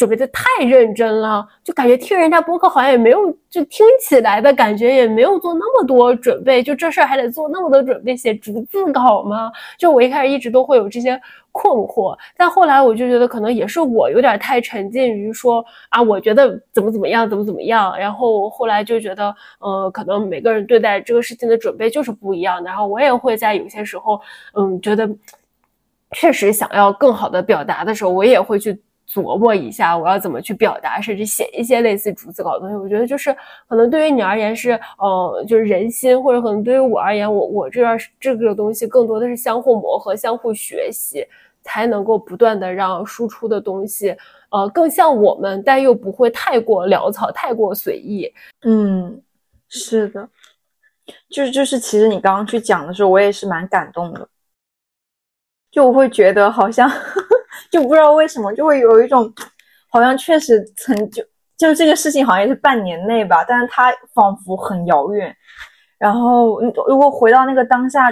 [0.00, 3.18] 准备的太认真了，就感觉听人家播客好像也没有，
[3.50, 9.52] 就听起来的感觉也没有做那么多准备，就这事儿还得做那么多准备写逐字稿吗？
[9.76, 11.20] 就我一开始一直都会有这些
[11.52, 24.18] 困惑，但后来我就觉得可能也是我有点太沉浸于说啊，我觉得怎么怎么样，怎么怎么样，然后后来就觉得，呃，可能每个人对待这个事情的准备就是不一样的，然后我也会在有些时候，
[24.54, 25.06] 嗯，觉得
[26.12, 28.80] 确实想要更好的表达的时候，我也会去。
[29.12, 32.76] 琢磨一下我要怎么去表达，甚至写一些类似逐字稿的东西。
[32.76, 41.26] 我觉得就是可能对于你而言是，呃，就是人心，或者可能对于我而言，我我这边这个东西更多的是相互磨合、相互学习，
[41.64, 44.16] 才能够不断的让输出的东西，
[44.50, 48.32] 呃，更像我们，但又不会太过潦草、太过随意。
[48.62, 49.20] 嗯，
[49.68, 50.28] 是的，
[51.28, 54.28] 就是就是，其实你刚刚去讲的时候，我也是蛮感动的，
[55.72, 56.88] 就我会觉得好像。
[57.70, 59.32] 就不知道为什么就会有一种，
[59.90, 61.22] 好像确实曾就
[61.56, 65.34] 就这个事情好像也是半年内吧，但是它仿佛很遥远。
[65.98, 68.06] 然后如果回到那个当下，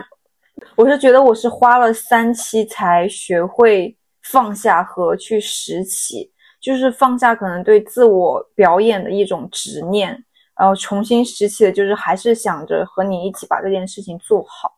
[0.76, 10.10] 我是觉得我是花了三期才学会放下和去拾起，就是放下可能对自我表演的一种执念，
[10.58, 14.72] 然后重新拾起的就是还是想着和你一起把这件事情做好，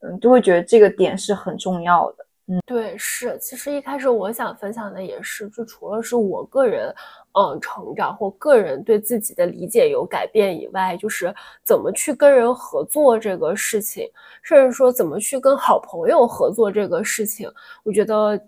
[0.00, 2.25] 嗯，就会觉得这个点是很重要的。
[2.48, 6.94] 嗯，对，是，其实一开始我想分享的也是，就除了是我个人，
[7.32, 14.08] 嗯，成长或个人对自己的理解有改变以外，就是怎么去跟人合作这个事情，
[14.42, 17.50] 甚至说怎么去跟好朋友合作这个事情，
[17.82, 18.40] 我觉得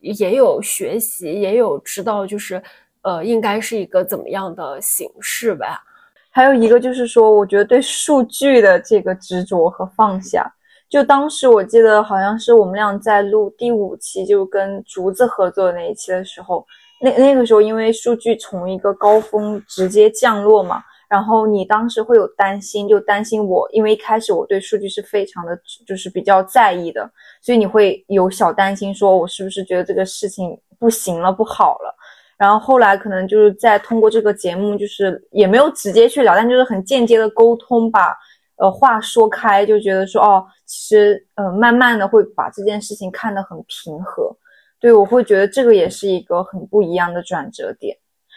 [0.00, 2.60] 也有学习，也有知道，就是
[3.02, 5.84] 呃，应该是一个怎么样的形式吧。
[6.30, 10.52] 还有一个就是说，我觉得对数据的这个执着和放下。
[10.88, 16.64] 就当时我记得好像是我们俩在录第五期，就跟竹子合作的那一期的时候，
[17.02, 27.10] 那那个时候因为数据从一个高峰直接降落嘛，然后你当时会有担心，就担心我，因为一开始我对数据是非常的，就是比较在意的，
[27.42, 31.94] 所以你会有小担心，说我是不是觉得这个事情不行了，不好了。
[32.38, 38.16] 然后后来可能就是在通过这个节目，就是也没有直接去聊，但就是很间接的沟通吧。
[38.56, 44.34] 呃，话说开就觉得说，哦，其实，呃，慢慢的会把这件事情看得很平和，
[44.80, 47.94] 对我会觉得这个也是一个很不一样的转折点。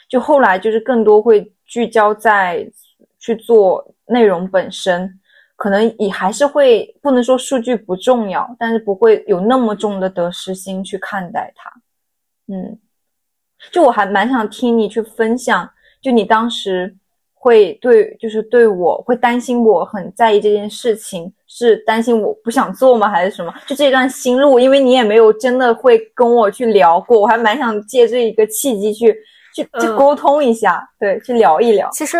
[0.10, 2.70] 就后来就是更多会聚焦在
[3.18, 5.20] 去做内容本身，
[5.56, 11.72] 可能也还是会不能说数据不重要，但是不会有那么重的得失心去看待它。
[12.54, 12.78] 嗯，
[13.72, 16.98] 就我还蛮想听你去分享，就你当时。
[17.42, 23.54] 会对，就是对我会担心，我很在意这件事情，是担心我不想做吗，还是什么？
[23.66, 29.16] 就这段心路，因为你也没有真的会跟我去聊过，我还蛮想借这一个契机去
[29.56, 31.90] 去去沟通一下，对，去聊一聊。
[31.94, 32.18] 其实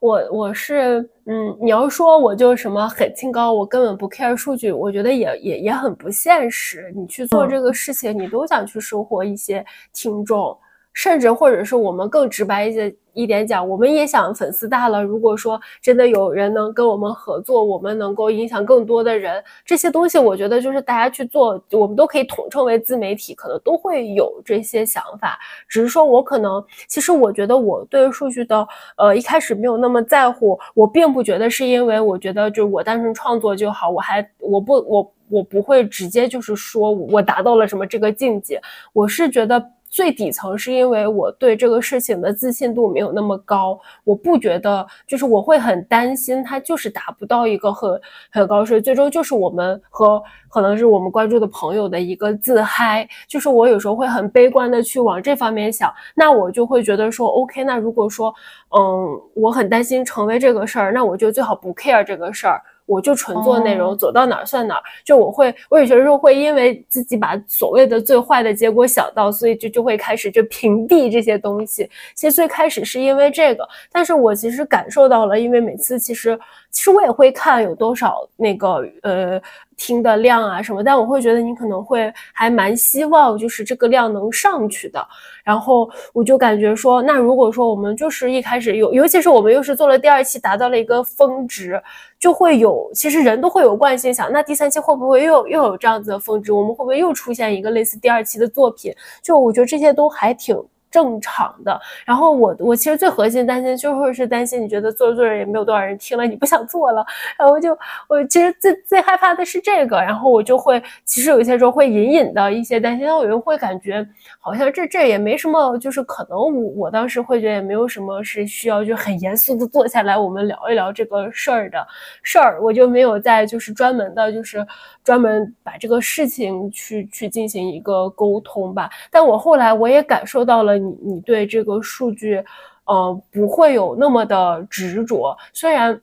[0.00, 6.90] 我我是，嗯，你要说我就什么很清高，我根本不 care 数据，我觉得也也也很不现实。
[6.96, 9.62] 你去做这个事情，你都想去收获一些
[9.92, 10.56] 听众。
[10.92, 15.02] 甚至或者是我们更直白一些一点讲，我们也想粉丝大了。
[15.02, 25.38] 如果说真的有人能跟我们合作，我们能够影响更多的人，这些东西我觉得就是大家去做，我们都可以统称为自媒体，可能都会有这些想法。
[25.68, 28.66] 只是说我可能，其实我觉得我对数据的，
[28.96, 30.58] 呃，一开始没有那么在乎。
[30.74, 38.60] 我并不觉得是因为我觉得就我单纯创作就好，我还我不我我不会直接就是说我达到了什么这个境界。
[38.94, 39.62] 我是觉得。
[39.92, 58.34] 最底层是因为我对这个事情的自信度没有那么高，我不觉得，就是我会很担心它就是达不到一个很很高水最终就是我们和可能是我们关注的朋友的一个自嗨，就是我有时候会很悲观的去往这方面想，那我就会觉得说，OK，那如果说，
[58.70, 62.62] 嗯，我很担心成为这个事儿，那我就最好不 care 这个事儿。
[62.86, 64.82] 我就纯做内容，走到哪儿算哪儿。
[65.04, 71.88] 就我会，我有些时候会因为自己把所谓的最坏的结果想到，所以就就会开始就屏蔽这些东西。
[72.14, 76.38] 其实最开始是因为这个，但是我其实感受到了，因为每次其实
[76.70, 79.40] 其实我也会看有多少那个呃。
[79.82, 85.04] 听的量啊什么，但我会觉得你可能会还蛮希望，就是这个量能上去的。
[85.42, 91.82] 然后我就感觉说，那如果说我们就是一开始有，尤其是我们又是做了第二期，达到了一个峰值，
[92.16, 96.52] 就会有，其实人都会有惯性想，那第三期会不会又又有这样子的峰值？
[96.52, 98.94] 我们会不会又出现一个类似第二期的作品？
[99.20, 100.56] 就我觉得这些都还挺。
[100.92, 107.04] 正常的，然后我我其实最核心担心就会是担心你觉得做着做着也没有多少人听了，你不想做了，
[107.38, 107.76] 然后就
[108.06, 114.06] 我其实最最害怕的是这个，然后我就会其实有些时候会隐隐的一些担心，但我又会感觉
[114.38, 121.86] 好像这这也没什么，就是可能我我当时会觉得也没有什么是需要就很严肃的坐下来我们聊一聊这个事儿的
[122.22, 124.66] 事儿，我就没有在就是专门的就是
[125.02, 130.81] 专门把这个事情去去进行一个沟通吧，但我后来我也感受到了。
[130.82, 132.42] 你你对这个数据，
[132.84, 135.36] 呃，不会有那么的执着。
[135.52, 136.00] 虽然，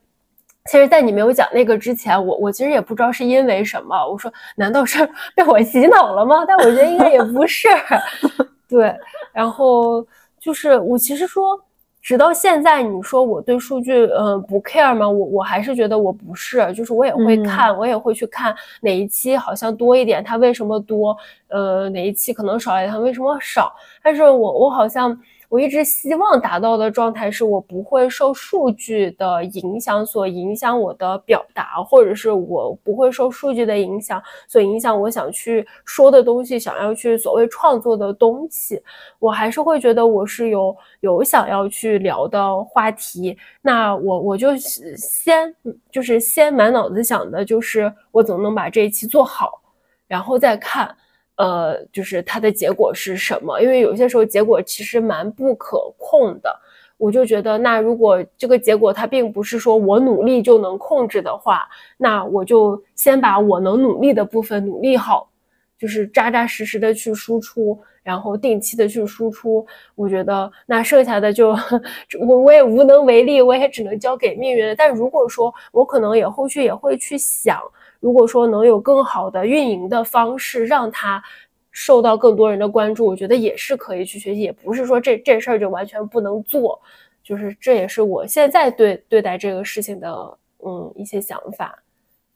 [0.66, 3.96] 其实，在你没有讲那个之前，我我其实也不知道是因为什么。
[4.06, 6.44] 我说，难道是 被我洗脑了吗？
[6.46, 7.68] 但我觉得应该也不是。
[8.68, 8.94] 对，
[9.32, 10.06] 然后
[10.38, 11.60] 就是我其实说，
[12.00, 15.08] 直到现在，你说我对数据，嗯，不 care 吗？
[15.08, 21.16] 我我还是觉得我不是，就是我也会看，我也会去看哪一期好像多一点，它为什么多？
[21.48, 23.74] 呃，哪一期可能少一点，它为什么少？
[24.02, 25.16] 但是我我好像
[25.50, 38.80] 我一直希望达到的状态是我不会受数据的影响所影响我的表达，或者是我不会受数据的影响所影响我想去说的东西，想要去所谓创作的东西，
[39.18, 43.36] 我还是会觉得我是有有想要去聊的话题。
[43.60, 45.52] 那我我就先
[45.90, 49.60] 就是先满脑子想的就是我怎么能把这一期做好，
[50.06, 50.96] 然后再看。
[51.40, 53.58] 呃，就是它的结果是什么？
[53.62, 56.54] 因为有些时候结果其实蛮不可控的。
[56.98, 61.66] 我就觉得，那如果这个结果它并不是说我努力就能控制的话，
[61.96, 65.30] 那我就先把我能努力的部分努力好，
[65.78, 69.66] 就是扎扎实实的去输出，然后定期的去输出。
[69.94, 71.56] 我觉得那剩下的就
[72.28, 74.74] 我我也无能为力，我也只能交给命运了。
[74.76, 77.58] 但如果说我可能也后续也会去想。
[78.00, 81.22] 如果说能有更好的运营的方式，让它
[81.70, 86.80] 受到更多人的关注，我觉得也是可以去学习，也不是说这这事儿就完全不能做，
[87.22, 91.78] 就是这也是我现在对对待这个事情的嗯一些想法。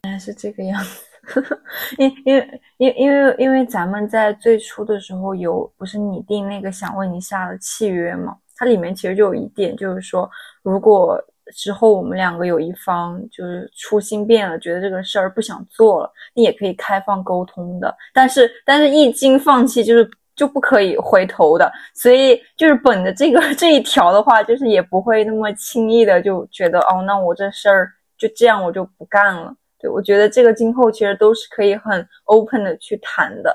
[0.05, 1.43] 原来是这个样子，
[1.97, 10.31] 因因为因因为因为咱们在最初的时候有不是拟定那个想为你下的契约嘛，它里面其实就有一点，就是说
[10.63, 11.19] 如果。
[11.55, 17.95] 之后我们两个有一方就是初心变了，觉得这个事儿不想做了，你也可以开放沟通的。
[18.13, 21.71] 但是，但是一经放弃，就是就不可以回头的。
[21.95, 29.55] 所以，就是本着这个这一条的话，就是也不会那么轻易的就觉得哦，那我这事儿就这样，我就不干了。
[29.79, 33.55] 对我觉得这个今后其实都是可以很 open 的去谈的。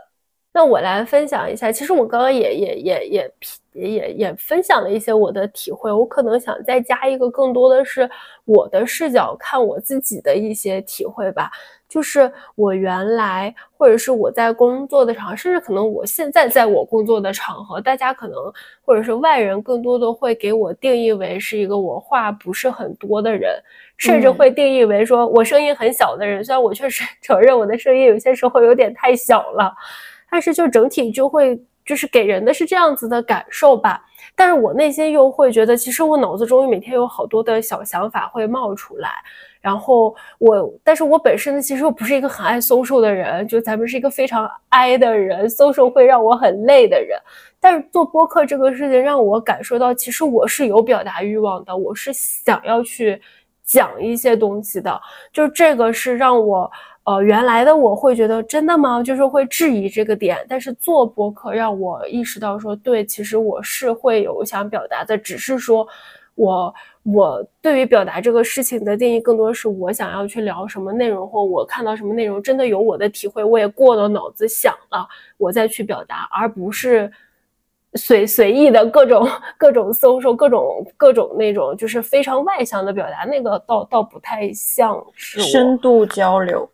[0.51, 3.31] 那我来分享一下，其实我刚刚也也也也
[3.73, 8.09] 也也也分享了一些我的体会，我可能想再加一个更多的是
[8.45, 11.51] 我的视角看我自己的一些体会吧。
[11.87, 18.37] 就是我原来或者是我在工作的场合，甚至可能我现在在我工作的场合，大家可能
[18.83, 23.59] 或者是外人更多的会给我定义为是一个我话不是很多的人，
[23.97, 26.43] 甚至会定义为说我声音很小的人。
[26.43, 29.73] 虽然我确实 承认我的声音有些时候有点太小了，
[30.31, 34.01] 但是就整体就会就是给人的是这样子的感受吧。
[34.35, 39.09] 但是我内心又会觉得，其实我脑子中每天有好多的小想法会冒出来。
[39.61, 47.19] 然后我，但是我本身呢，其实又不是一个很爱 social 的人，就咱们是一个非常 I 的人，social 会让我很累的人。
[47.59, 53.21] 但是做播客这个事情让我感受到，其实我是有表达欲望的，我是想要去
[53.65, 54.97] 讲一些东西的。
[55.33, 56.71] 就这个是让我，
[57.09, 59.01] 呃，原来的我会觉得真的吗？
[59.01, 60.45] 就是会质疑这个点。
[60.47, 65.87] 但是做博客让我意识到说，对，其实我是会有想表达的，只是说
[66.35, 66.73] 我。
[67.03, 75.07] 我对于表达这个事情的定义，更多是我想要去聊什么内容，或我看到什么内容真的有我的体会，我也过了脑子想了，
[75.37, 77.11] 我再去表达，而不是
[77.95, 86.69] 随随意的各种各种搜索，各种各种那种就是非常外向的表达，那个倒倒不太像是深度交流。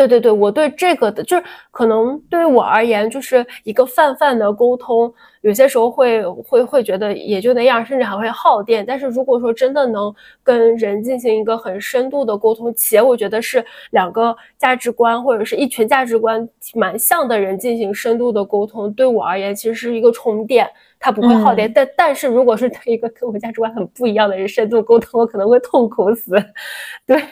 [0.00, 8.82] 对对对，我对这个的，就是可能对于我而言，就是一个泛泛的沟通，有些时候会会会觉得也就那样，甚至还会耗电。
[8.86, 20.66] 但是如果说真的能跟人进行一个很深度的沟通，且我觉得是两个价值观或者是一群价值观蛮像的人进行深度的沟通，对我而言其实是一个充电，
[20.98, 21.70] 它不会耗电。
[21.70, 26.32] 但但是如果是对一个跟我价值观很不一样的人深度沟通，我可能会痛苦死。
[27.06, 27.22] 对。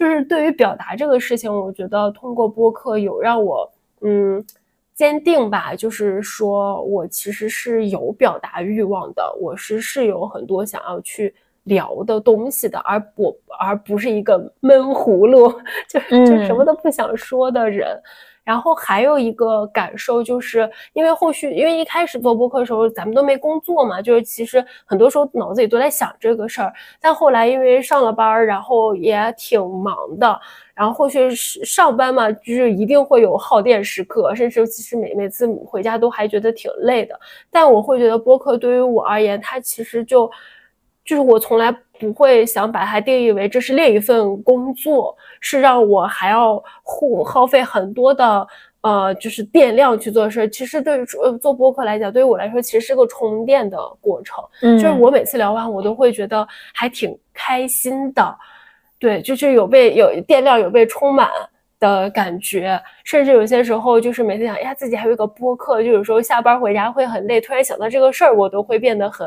[0.00, 3.70] 就是对于表达这个事情，我觉得通过播客有让我
[4.00, 4.42] 嗯
[4.94, 11.34] 坚定吧，就是说我其实是有表达欲望的，我是是有很多想要去
[11.64, 15.52] 聊的东西的，而不而不是一个闷葫芦，
[15.86, 18.00] 就就什么都不想说的人。
[18.50, 26.72] 然后还有一个感受，就是因为后续，因为一开始做播客的时候，咱们都没工作嘛，就是其实很多时候脑子里都在想这个事儿。
[27.00, 30.36] 但后来因为上了班儿，然后也挺忙的，
[30.74, 37.16] 然后后续上班嘛，就是一定会有耗电时刻，甚至其实每每次回家都还觉得挺累的。
[37.52, 40.28] 但我会觉得播客对于我而言，它其实就
[41.04, 45.16] 就是我从来不会想把它定义为这是另一份工作。
[45.42, 48.46] 是让我还要耗耗费很多的
[48.82, 50.46] 呃，就是电量去做事。
[50.50, 54.44] 其实对于呃做播客来讲，对于我来说，其实是个充电的过程。
[54.60, 58.38] 嗯，就是我每次聊完，我都会觉得还挺开心的。
[58.98, 61.30] 对，就是有被有电量有被充满
[61.78, 62.78] 的感觉。
[63.04, 69.26] 甚至有些时候，就是每次想，哎呀，自己还有一个播客，就有时候下班回家会很累，突然想到这个事儿，我都会变得很。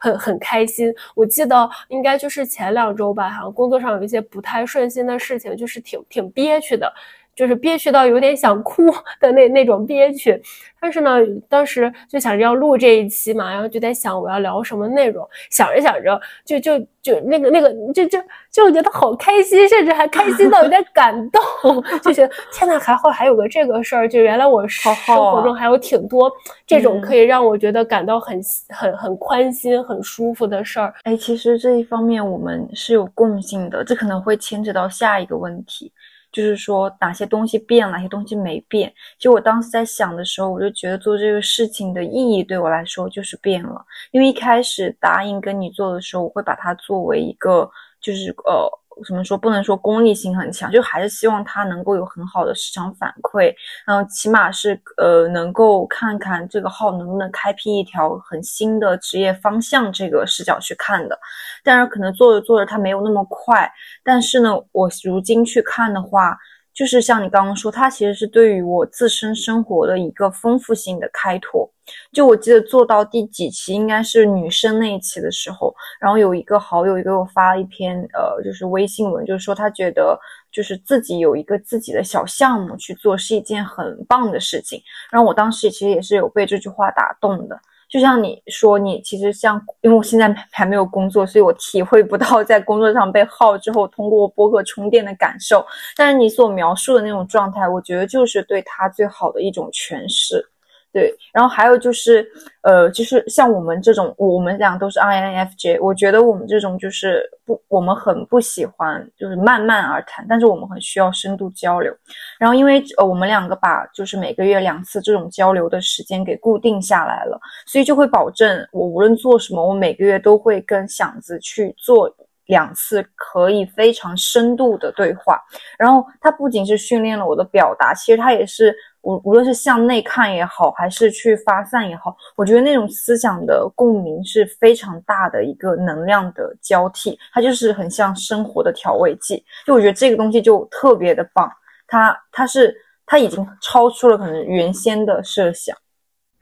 [0.00, 6.92] 很很开心，我记得应该就是前两周吧，好像工作上有一些不太顺心的事情，就是挺挺憋屈的。
[7.34, 8.86] 就是憋屈到有点想哭
[9.20, 10.40] 的那那种憋屈，
[10.80, 11.18] 但是呢，
[11.48, 18.18] 当时就想着要录这一期嘛，然后就在想我要聊什么内容，想着想着就就就那个那个就就
[18.50, 26.30] 就觉得好开心，甚至还开心到有点感动， 就觉得天呐，还好还有个这个事儿，就原来我生活中还有挺多
[26.66, 30.92] 这种可以让我觉得感到很很很宽心、很舒服的事儿。
[31.04, 35.92] 哎，其实这一方面我们是有共性的，这可能会牵扯到下一个问题。
[36.32, 38.92] 就是说哪些东西变，哪些东西没变。
[39.18, 43.84] 就我当时在想的时候，我就觉得做这个事情的意义对我来说就是变了。
[44.10, 47.70] 因为一开始答应跟你做的时候，我会把它作为一个，
[48.00, 48.79] 就是呃。
[49.06, 49.36] 怎么说？
[49.36, 53.54] 不能说功利性很强，就还是希望他能够有很好的市场反馈，
[53.86, 61.18] 然后起码是呃能够看看这个号能不能开辟一条很新的职业方向这个视角去看的。
[61.64, 63.70] 但是，可能做着做着它没有那么快，
[64.04, 66.36] 但是呢，我如今去看的话。
[66.72, 71.70] 就是像你刚刚说，它其实是对于我自身生活的一个丰富性的开拓。
[72.12, 80.18] 就我记得做到第几期，应该是女生那一期的时候，然后有一个好友给我发了一篇呃，就是微信文，就是说他觉得
[80.52, 84.80] 就是自己有一个自己的小项目去做是一件很棒的事情。
[85.10, 87.60] 然后我当时其实也是有被这句话打动的。
[87.90, 95.66] 就像你说，你其实像，因为我现在还没有工作，所以我体会不到在工作上被耗之后通过播客充电的感受。
[95.96, 100.48] 但是你所描述的那种状态，我觉得就是对他最好的一种诠释。
[100.92, 102.26] 对，然后还有就是，
[102.62, 111.94] 呃，就是像我们这种，我们俩都是 INFJ，我觉得我们这种就是不，我们很不喜欢就是慢慢而谈，但是我们很需要深度交流。
[112.40, 122.12] 然后因为呃，我们两个把就是每个月两次这种交流的时间给固定下来了，所以就会保证我无论做什么，我每个月都会跟响子去做。
[122.46, 125.40] 两次可以非常深度的对话。
[125.78, 139.44] 然后它不仅是训练了我的表达，其实它也是无无论是向内看也好，还是去发散也好，我觉得那种思想的共鸣是非常大的一个能量的交替，它就是很像生活的调味剂。
[139.66, 141.50] 就我觉得这个东西就特别的棒，
[141.86, 142.76] 它它是
[143.06, 145.76] 它已经超出了可能原先的设想。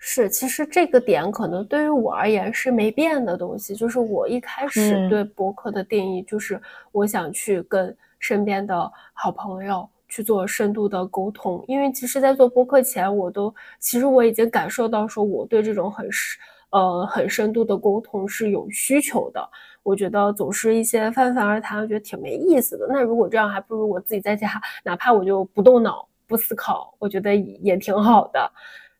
[0.00, 6.60] 是，其实这个点可能对于我而言是没变的东西，就是我一开始对博客的定义就是
[6.92, 16.40] 我想去跟身边的好朋友去做深度的沟通，因为其实，在做播客前，我都其实我已经感受到说我对这种很深
[16.70, 19.48] 呃很深度的沟通是有需求的。
[19.82, 22.86] 我觉得总是一些泛泛而谈，我觉得挺没意思的。
[22.90, 24.48] 那如果这样，还不如我自己在家，
[24.84, 28.50] 哪怕我就不动脑不思考，我觉得也挺好的。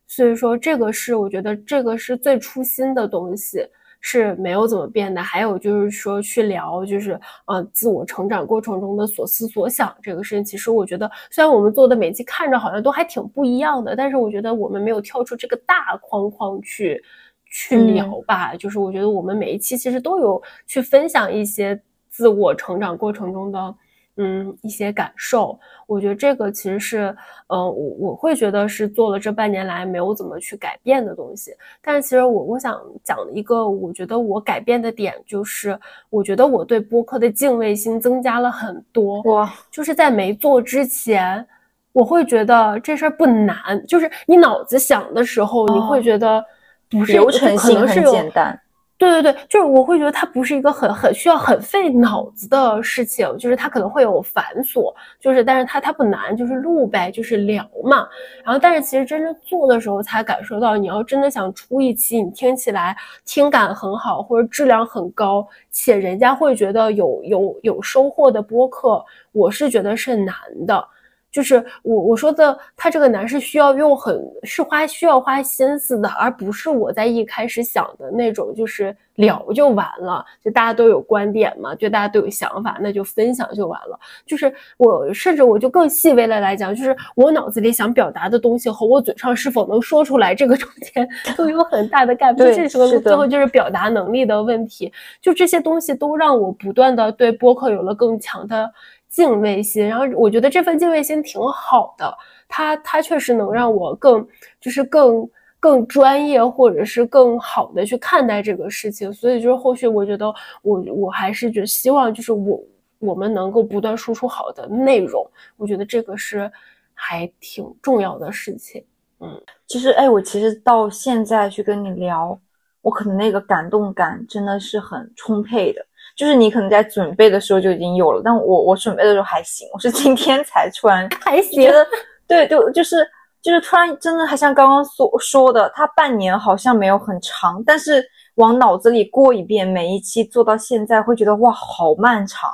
[0.07, 3.59] 所以说，这个是我觉得这个是最初心的东西，
[4.01, 5.23] 是没有怎么变的。
[5.23, 10.45] 还有就是说，去聊就是呃自我成长过程中的所思所想这个事情。
[10.45, 17.03] 其实我觉得，虽然我们做的每期看着好像都还挺不一样的，但是我觉得我们没有跳出这个大框框去
[17.47, 18.55] 去聊吧。
[18.55, 23.75] 就是我觉得我们每一期其实都有去分享一些自我成长过程中的。
[24.21, 27.17] 嗯，一些感受，我觉得这个其实是，
[27.47, 31.55] 呃，我我会觉得是做了这半年来没有怎么去改变的东西。
[31.81, 35.79] 但是其实我我想讲的一个，我觉得我改变的点就是，
[36.11, 39.23] 我觉得我对播客的敬畏心增加了很多。
[39.23, 41.47] 哇，就是在没做之前，
[41.93, 43.57] 我会觉得这事儿不难，
[43.87, 46.45] 就是你脑子想的时候，你会觉得
[46.91, 48.61] 不是流程性很简单。
[48.99, 58.09] 对对对，就是我会觉得它不是一个很很需要很费脑子的事情，就是它可能会有繁琐，就是但是它它不难，就是录呗，就是聊嘛。
[58.45, 70.35] 然后但是其实真正做的时候才感受到，你要真的想出一期你听起来听感很好或者质量很高，且人家会觉得有有有收获的播客，我是觉得是难
[70.67, 70.85] 的。
[71.31, 83.99] 就是我我说的，他这个难是需要用很是花需要花心思的，而不是我在一开始想的那种，就是聊就完了，就大家都有观点嘛，就大家都有想法，那就分享就完了。
[84.27, 91.07] 就是我甚至我就更细微的来讲，就是我脑子里想表达的东西和我嘴上是否能说出来，这个中间
[91.37, 94.91] 都有很大的 gap，这是个最后就是表达能力的问题。
[95.21, 98.73] 就这些东西都让我不断的对播客有了更强的。
[99.09, 102.17] 敬畏心，然后我觉得这份敬畏心挺好的，
[102.49, 104.27] 它它确实能让我更
[104.61, 105.29] 就是更
[105.59, 109.13] 更专业，或者是更好的去看待这个事情。
[109.13, 110.33] 所以就是后续我觉得
[110.63, 112.63] 我我还是就希望就是我
[112.99, 116.51] 我们能够不断输出好的内容，我觉得这个是
[116.95, 118.85] 还挺重要的事情。
[119.21, 122.39] 嗯，其实哎，我其实到现在去跟你聊，
[122.83, 125.85] 我可能那个感动感真的是很充沛的。
[126.19, 131.87] 就是你可能在准备的时候就已经有了，但我我准备的时候还行，我是今天才突然 还行，觉得
[132.27, 133.09] 对，就就是
[133.41, 138.05] 就是突然真的还像刚刚所说的，他半年好像没有很长，但是
[138.35, 142.51] 往脑子里过一遍，每一期做到现在会觉得哇好漫长。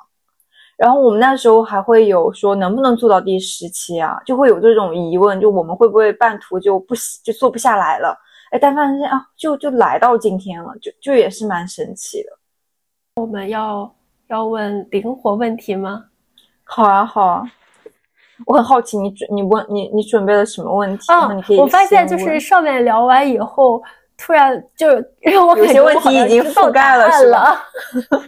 [0.77, 6.95] 然后我们那时候还会有说能不能做到第十期啊，就会有这种疑问，就我们会不会半途就不
[7.25, 8.15] 就做不下来了？
[8.51, 12.29] 哎，但发现啊，就就来到今天了，就就也是蛮神奇的。
[13.17, 13.95] 我们要
[14.27, 16.05] 要问灵活问题吗？
[16.65, 17.43] 好啊，好啊，
[18.45, 21.13] 我很好奇，你准你问你你准备了什么问题？
[21.13, 23.81] 啊，我发现就是上面聊完以后，
[24.19, 24.89] 突然就
[25.21, 27.63] 让我有些问题已经覆盖了，是吧？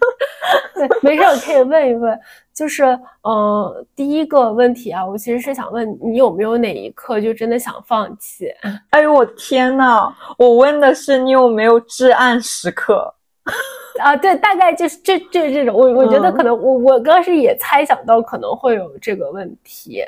[0.77, 2.17] 对，没事，我可以问一问。
[2.55, 2.85] 就是，
[3.23, 8.47] 嗯，第一个问题啊，我其实是想问你有没有哪一刻就真的想放弃？
[8.91, 10.15] 哎呦，我天呐！
[10.39, 13.13] 我问的是你有没有至暗时刻。
[13.99, 20.03] 啊，对，大概就是这这这种，我我觉得可能我我刚是也猜想到可能会有这个问题，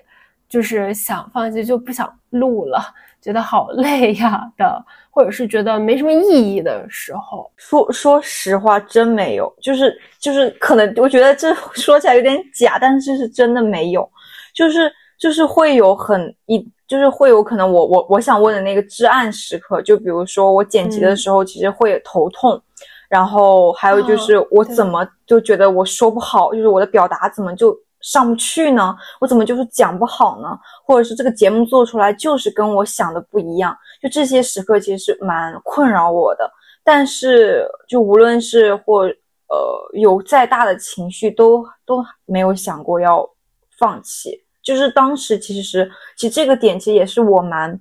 [0.48, 2.80] 就是想放弃就不想录了，
[3.20, 7.50] 觉得好 累呀的，或者是觉得没什么意义的时候。
[7.56, 14.08] 说说实话，真没有，就是就是可能我觉得这 说起来有点假，但是是真的没有，
[14.54, 22.60] 就是就是会有很一，就是会有可能我我我想问的那个至暗时刻，就比如说我剪辑的时候，其实会头痛。
[23.08, 28.94] 然后还有就是我怎么就觉得我说不好，就是我的表达怎么就上不去呢？
[29.18, 30.48] 我怎么就是讲不好呢？
[30.84, 33.74] 或者是这个节目做出来就是跟我想的不一样？
[34.02, 36.50] 就这些时刻其实是蛮困扰我的。
[36.84, 43.28] 但是就无论是或呃有再大的情绪，都都没有想过要
[43.78, 44.44] 放弃。
[44.62, 47.80] 就是当时其实其实这个点其实也是我蛮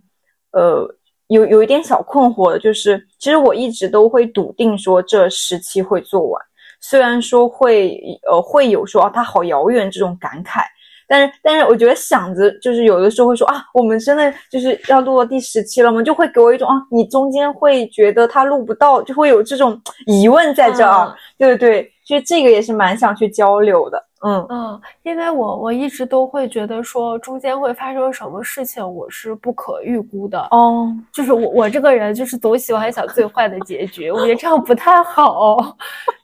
[0.52, 0.97] 呃。
[1.28, 6.42] 有有一点小困惑的，就是其实我一直都会笃定说这十期会做完，
[6.82, 8.00] 虽然说会
[8.30, 10.62] 呃会有说啊它好遥远这种感慨。
[11.10, 16.04] 但是，但是我觉得想着就是有的时候会说啊，我们真的就是要录到第十期了吗？
[16.04, 21.16] 就会给我一种啊，你中间会觉得他录不到，就会有这种疑问在这儿。
[21.38, 24.04] 对对对，其实这个也是蛮想去交流的。
[24.28, 30.40] 嗯嗯，因为我我一直都会觉得说中间会发生什么事情，我是不可预估的。
[30.52, 35.78] 哦，就是我我这个人就是总喜欢想最坏的结局，我觉得这样不太好。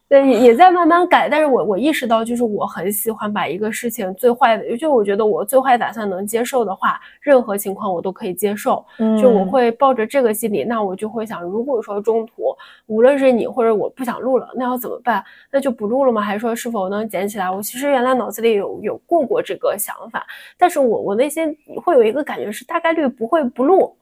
[0.10, 8.86] 对，也在慢慢改，但是我我意识到，就是我很喜欢把一个事情最坏的，就我觉得我最坏打算能接受的话，任何情况我都可以接受。
[9.20, 15.24] 就我会抱着这个心理，那我就会想，如果说中途无论是你或者我不想录了，那要怎么办？
[15.52, 16.22] 那就不录了吗？
[16.22, 17.50] 还是说是否能捡起来？
[17.50, 20.24] 我其实原来脑子里有有过过这个想法，
[20.60, 23.96] 但是我我内心会有一个感觉是大概率不会不录。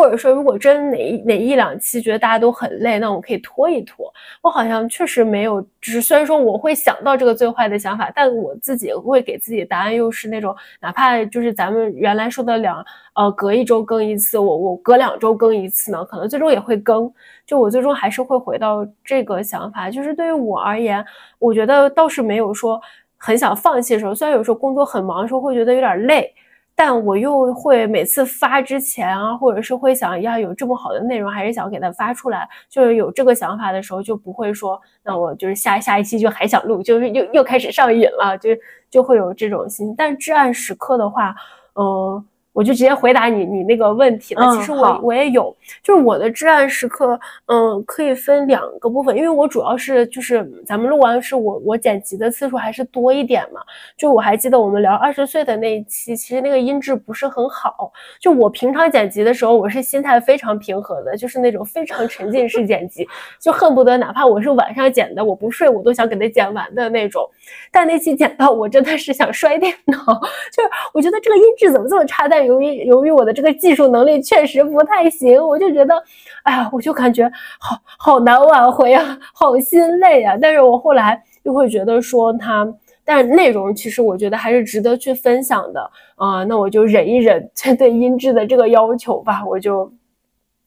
[0.00, 4.10] 或者说，如果真哪哪一两期觉得大家都很累，那我可以拖一拖。
[4.40, 12.82] 我好像确实没有，只是虽然说我会想到这个最坏的想法，但我自己会给自己答案又是那种，哪怕就是咱们原来说的两
[13.14, 17.12] 呃隔一周更一次，我我隔两周更一次呢，可能最终也会更。
[17.44, 21.04] 就我最终还是会回到这个想法，就是对于我而言，
[21.38, 22.80] 我觉得倒是没有说
[23.18, 24.14] 很想放弃的时候。
[24.14, 26.34] 虽然有时候工作很忙的时候会觉得有点累。
[26.82, 38.48] 但我又会每次发之前啊，或者是会想要有这么好的内容，还是想给它发出来，就是有这个想法的时候，就不会说，那我就是下下一期就还想录，就是又又开始上瘾了，就
[38.90, 39.94] 就会有这种心。
[39.94, 41.34] 但至暗时刻的话，
[41.74, 42.24] 嗯。
[42.60, 44.54] 我就直接回答你你那个问题了。
[44.54, 53.62] 其实我我也有，就是我的至暗时刻，嗯，可以分两个部分，因为我主要是就是咱们录完是我我剪辑的次数还是多一点嘛。
[53.96, 57.90] 就我还记得我们聊二十岁的那一期，其实那个音质不是很好。
[58.20, 63.08] 就我平常剪辑的时候，我是心态非常平和的，就是那种非常沉浸式剪辑，
[63.40, 67.26] 就恨不得哪怕我是晚上剪的，我不睡我都想给它剪完的那种。
[67.72, 69.96] 但那期剪到我真的是想摔电脑，
[70.52, 72.49] 就是我觉得这个音质怎么这么差，但。
[72.50, 75.94] 由于由于我的这个技术能力确实不太行，我就觉得，
[76.42, 77.30] 哎呀，我就感觉
[77.60, 80.36] 好好难挽回啊，好心累啊。
[80.40, 82.66] 但是我后来又会觉得说它，
[83.04, 86.42] 但是内容其实我觉得还是值得去分享的啊。
[86.44, 89.92] 那我就忍一忍针对音质的这个要求吧，我就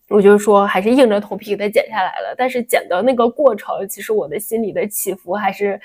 [0.10, 2.34] 我就说还是硬着头皮给它剪下来了。
[2.38, 5.80] 但是剪的那个过程，其实我的心里的起伏还是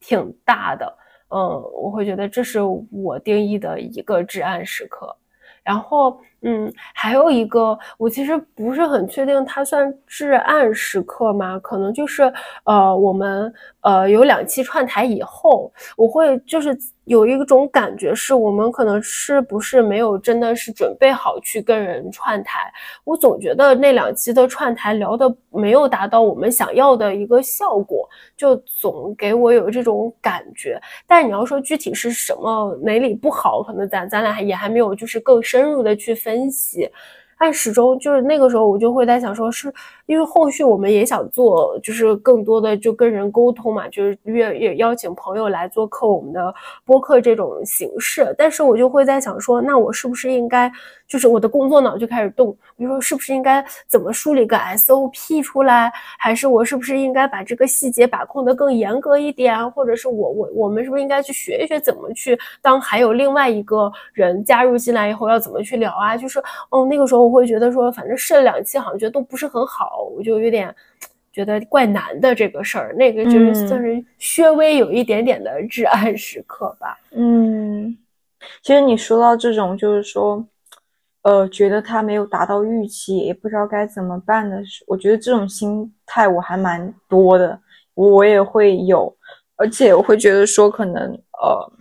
[0.00, 0.90] 挺大的。
[1.30, 1.38] 嗯，
[1.72, 2.60] 我会觉得这是
[2.90, 5.14] 我定义的一个至暗时刻，
[5.62, 6.18] 然后。
[6.42, 11.58] 嗯，还有一个，我其实不是很确定它算至暗时刻吗？
[11.58, 16.78] 可能就是，呃，我们呃有两期串台以后，我会就是
[17.08, 22.70] 有一种感觉，是我们可能是不是没有真的是准备好去跟人串台。
[23.04, 28.06] 我总觉得那两期的串台聊的没有达到我们想要的一个效果，
[28.36, 30.78] 就总给我有这种感觉。
[31.06, 36.14] 但你要说具体是什么哪里不好，可能咱咱俩也还没有就是更深入的去。
[36.18, 36.90] 分析，
[37.38, 39.72] 但始终就是那个时候，我就会在想，说是
[40.06, 48.34] 因为后续我们也想做，就是更多的就跟人沟通嘛，就是约约邀请朋友来做客我们的播客这种形式。
[48.36, 50.70] 但是我就会在想说，那我是不是应该？
[51.08, 66.14] 就是我的工作脑就开始动，比如说是不是应该怎么梳理个 SOP 出来，还是我是不是应该把这个细节把控的更严格一点，或者是我我我们是不是应该去学一学怎么去当还有另外一个人加入进来以后要怎么去聊啊？
[66.14, 66.38] 就是
[66.68, 70.74] 哦那个时候我会觉得说，反正试了两期好像觉得都不是很好，我就有点
[71.32, 76.98] 觉得怪难的这个事儿，那个就是算是稍微有一点点的至暗时刻吧。
[77.12, 77.96] 嗯，
[78.62, 80.44] 其实你说到这种就是说。
[81.28, 87.60] 呃，觉得他没有达到预期，也不知道该怎么办的是，我觉得这种心态我还蛮多的，
[87.92, 89.14] 我也会有，
[89.56, 91.02] 而且我会觉得说，可能
[91.38, 91.72] 呃，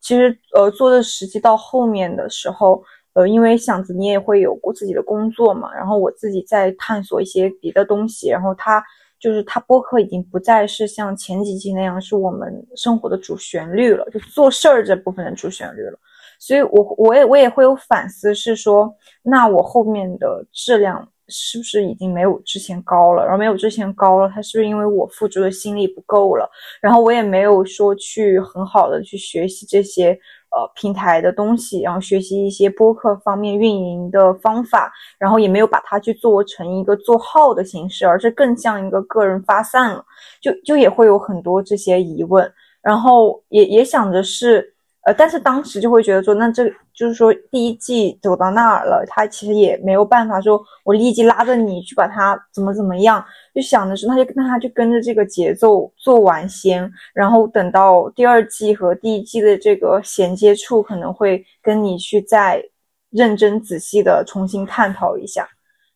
[0.00, 8.82] 其实呃，做的实际到后面的时候，呃，因为想着你也会有过自己的工作嘛，然后我自己在探索一些别的东西，然后他
[9.18, 15.98] 就是他播客已经不再是像前几期那样是我们生活的主旋律了，就做事儿这部分的主旋律了。
[16.42, 18.90] 所以，我我也我也会有反思，是说，
[19.22, 23.22] 那我后面的质量是不是已经没有之前高了？
[23.24, 26.50] 然后没有之前高了，它是不是因为我付出的心力不够了？
[26.80, 30.18] 然后我也没有说去很好的去学习这些
[30.50, 40.02] 呃平台的东西，然后学习一些播客方面运营的方法，然后也没有把它去做成一个做号的形式，而是更像一个个人发散了，
[40.40, 44.74] 就就也会有很多这些疑问，然后也也想着是。
[45.06, 53.24] 呃，但是当时就会觉得说，那这就是说第一季走到那儿了，他其实也没有办法说，我立即拉着你去把它怎么怎么样，
[53.54, 62.62] 就想的是，那就那他就跟着这个节奏做完先，然后等到第二季和第一季的这个衔接处，可能会跟你去再
[63.08, 65.48] 认真仔细的重新探讨一下。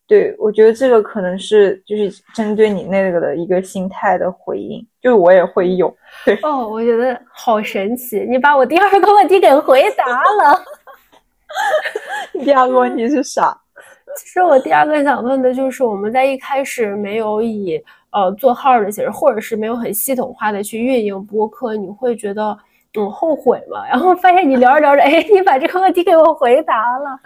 [0.06, 5.94] 对，我觉得这个可能是就是针对你那个的一个心态的回应，就是我也会有。
[6.24, 10.62] 对哦，我觉得好神奇，你把我第二个问题给回答了。
[12.44, 13.56] 第二个问题是啥？
[14.18, 22.56] 其实我第二个想问的就是，我们在一开始没有以呃做号的形式，或者是没有很系统化的去运营播客，你会觉得？
[22.96, 23.84] 嗯，后悔吗？
[23.88, 27.18] 然后发现你聊着聊着，哎，你把这个问题给我回答了，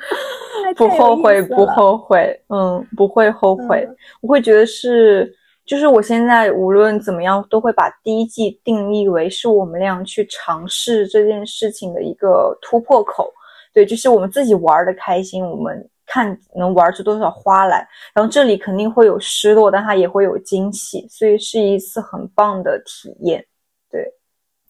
[0.74, 3.86] 不后悔，不后悔，嗯，不会后悔。
[4.22, 5.30] 我会觉得是，
[5.66, 13.30] 就是我现在无论怎么样，都会把第一季定义为是我们俩去尝试这件事情的一个突破口。
[13.74, 17.86] 对，就是我们自己玩的开心，我们看能玩出多少花来。
[18.14, 23.44] 然后这里肯定会有失落，但它也会有惊喜，所以是一次很棒的体验。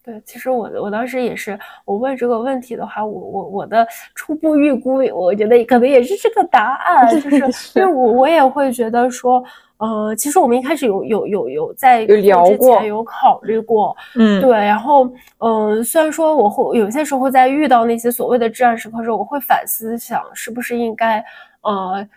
[0.09, 0.23] 对。
[0.25, 7.37] 其实我我当时也是，我问这个问题的话，我我我的初步预估，我觉得可能也是这个答案，就是
[7.79, 9.45] 因为我我也会觉得说，
[9.77, 21.23] 呃，其实我们一开始有有有有在有聊过，有考虑过，嗯，对，然后嗯，虽然说我会有些时候在遇到那些所谓的至暗时刻时候，我会反思想是不是应该
[21.61, 22.09] 呃。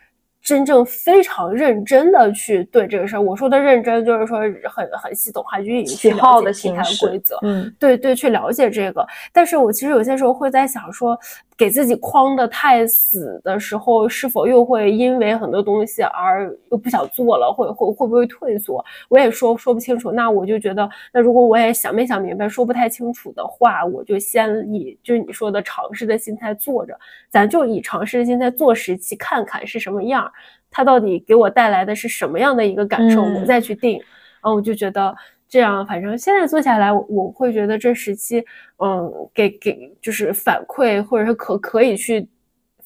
[0.42, 4.40] 真正非常认真的去对这个事儿，我说的认真就是说
[4.70, 9.06] 很很系统化去运营去了解体坛规则，嗯，对对，去了解这个。
[9.32, 11.18] 但是我其实有些时候会在想说。
[11.62, 18.84] 给自己框的太死的时候，是否又会因为很多东西而又不想做了，会会会不会退缩？
[19.10, 20.12] 我也说说不清楚。
[20.12, 27.00] 那我就觉得，那如果我也想没想明白，说不太清楚的话，我就先以就是你说的尝试的心态做着，
[27.30, 30.32] 咱就以尝试的心态做十期，看看是什么样，
[30.72, 34.00] 它到底给我带来的是什么样的一个感受，我再去定。
[34.42, 35.16] 然后我就觉得。
[35.52, 38.42] 这样，反正现在做下来，我会觉得这时期，
[38.78, 42.26] 嗯，给给就是反馈，或者是可可以去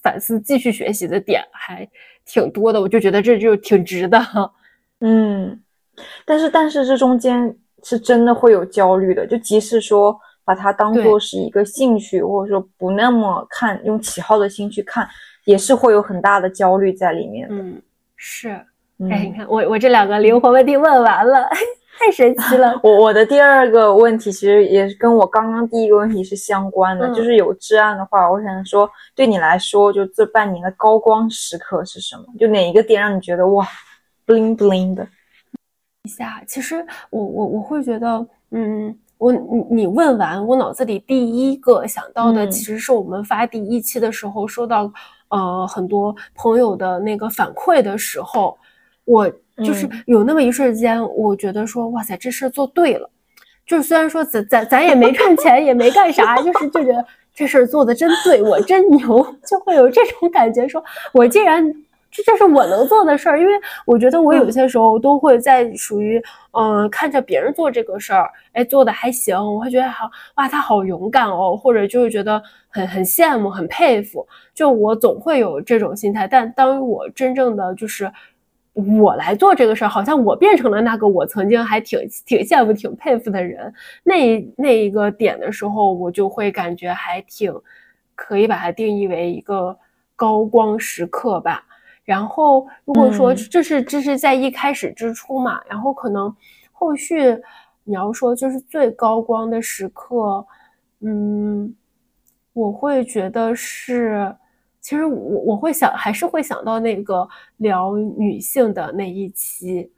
[0.01, 1.87] 反思、继续学习的点还
[2.25, 4.19] 挺多的，我就觉得这就挺值的。
[5.01, 5.61] 嗯，
[6.25, 15.07] 但是但是这中间是真的会有焦虑的，就即使说把它当做是一个兴趣，或者说不那么看用起号的心去看，
[15.45, 17.47] 也是会有很大的焦虑在里面。
[17.51, 17.79] 嗯，
[18.15, 18.49] 是。
[19.11, 21.47] 哎，你看我我这两个灵魂问题问完了。
[21.97, 22.77] 太神奇了！
[22.83, 32.25] 我我的第二个问题其实也是跟我刚刚第一个问题是相关的，就是有至暗的话，我想说，对你来说，就这半年的高光时刻是什么？
[32.37, 33.65] 就哪一个点让你觉得哇
[34.27, 35.07] ，bling bling 的？
[36.03, 39.39] 一下，其实我我我会觉得，嗯，我你
[39.71, 44.91] 你问完，我脑子里第一个想到的，其实是我们发第一期的时候收到
[45.29, 48.57] 呃很多朋友的那个反馈的时候，
[49.05, 49.31] 我。
[49.63, 53.09] 就是有那么一瞬间，我觉得说，哇塞，这事儿做对了。
[53.65, 57.03] 就是虽然说咱咱咱也没赚钱，也没干啥，就是就觉得
[57.33, 60.83] 这事儿做的真对，我真牛， 就会有这种感觉，说
[61.13, 61.65] 我既然
[62.11, 63.53] 这这是我能做的事儿，因为
[63.87, 72.39] 我觉得我有些时候都会在属于嗯看着别人做这个事儿，哎做的还行，我会觉得好哇他好勇敢哦，或者就是觉得
[72.69, 74.27] 很很羡慕，很佩服。
[74.53, 78.11] 就我总会有这种心态，但当我真正的就是。
[78.75, 83.73] 我来做这个事儿，好像我变成了那个我曾经还挺挺羡慕、挺佩服的人。
[84.03, 87.53] 那那一个点的时候，我就会感觉还挺
[88.15, 89.77] 可以把它定义为一个
[90.13, 91.63] 高光时刻吧。
[92.03, 96.35] 然后，如果说这是这是在一开始之初嘛，然后可能
[96.73, 97.39] 后续
[97.85, 100.45] 你要说就是最高光的时刻，
[100.99, 101.73] 嗯，
[102.51, 104.35] 我会觉得是。
[104.85, 107.27] 其实我我会想，还是会想到那个
[107.57, 109.89] 聊女性的那一期，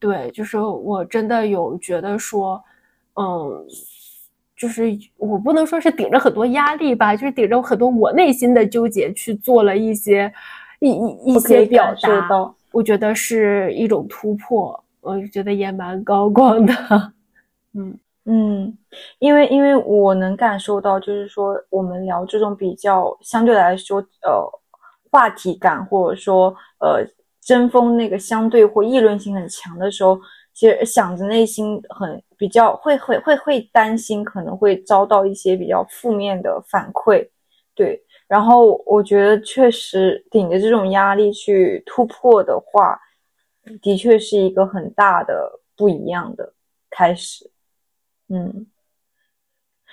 [0.00, 2.60] 对，就是我真的有觉得说，
[3.14, 3.64] 嗯，
[4.56, 10.32] 就是我不能说是顶着很多压力吧，就是顶着很多我内心的纠结去做了一些
[10.80, 16.74] 一一一些表达，我觉得是一种突破，我觉得也蛮高光的，
[17.78, 17.96] 嗯。
[18.24, 18.78] 嗯，
[19.18, 24.48] 因为因为我能感受到，就是说我们聊这种比较相对来说，呃，
[25.10, 27.04] 话题感或者说呃
[27.40, 30.20] 针锋那个相对或议论性很强的时候，
[30.54, 37.28] 其实想着内心很比较会会会会担心可能会遭到一些比较负面的反馈，
[37.74, 38.00] 对。
[38.28, 42.98] 然后我觉得确实顶着这种压力去突破的话，
[43.82, 46.54] 的确是一个很大的不一样的
[46.88, 47.51] 开始。
[48.34, 48.66] 嗯，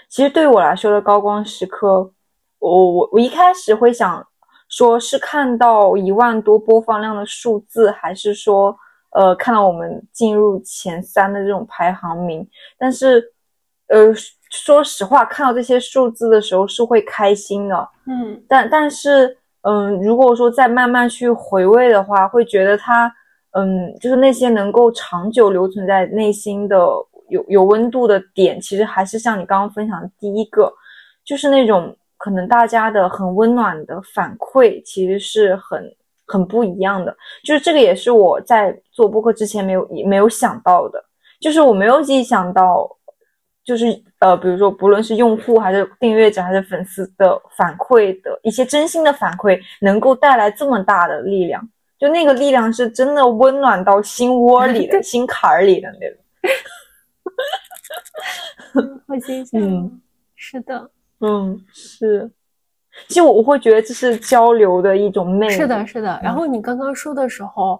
[0.07, 2.13] 其实对于我来说的高光时刻，
[2.59, 4.25] 我我我一开始会想
[4.69, 8.73] 说是看到一万多播放量的数字，还是说
[9.11, 12.47] 呃看到我们进入前三的这种排行名。
[12.77, 13.33] 但是
[13.87, 14.13] 呃
[14.49, 23.13] 说实话，看到这些数字的时候是会开心的，嗯，但但是嗯，如果说再慢慢去回味的话，会觉得它
[23.51, 26.79] 嗯就是那些能够长久留存在内心的。
[27.29, 30.71] 有有温度的点，其实还是像你刚刚分享的第一个，
[31.23, 35.83] 就是那种可能大家的很温暖的反馈，其实是很
[36.27, 37.15] 很不一样的。
[37.43, 41.03] 就是这个也是我在做播客之前没有没有想到的，
[41.39, 42.89] 就是我没有意想到，
[43.63, 43.85] 就是
[44.19, 51.61] 呃，比如说不论是用户还是订阅者还是粉丝的反馈的一些真心的反馈，能够带来这么大的力量，
[51.97, 56.17] 就那个力量是真的温暖到心窝里的 心坎儿里的那种。
[59.07, 60.01] 好欣喜， 嗯，
[60.35, 60.89] 是的，
[61.19, 62.29] 嗯，是。
[63.07, 65.53] 其实我我会觉得这是交流的一种魅力。
[65.53, 66.19] 是的，是的。
[66.23, 67.79] 然后你刚刚说的时候。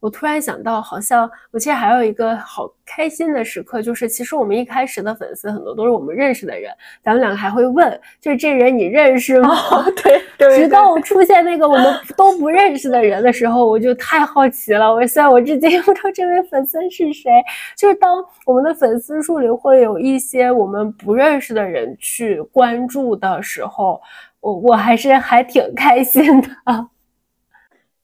[0.00, 6.72] 我突然想到，好像我其实还有一个好开心的时刻，就是其实我们一开始的粉丝很多都是我们认识的人，
[7.02, 9.54] 咱们两个还会问，就是这人你认识吗？
[10.02, 10.56] 对对。
[10.56, 14.92] 直到出现那个我们都不认识的人的时候，我就太好奇了。
[14.92, 17.30] 我虽然我至今不知道这位粉丝是谁，
[17.76, 24.00] 就是当我们的粉丝数里会有一些我们不认识的人去关注的时候，
[24.40, 26.48] 我我还是还挺开心的。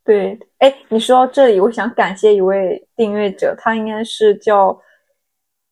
[0.06, 4.78] 对，哎，你说到这里，我想感谢一位订阅者，他应该是叫，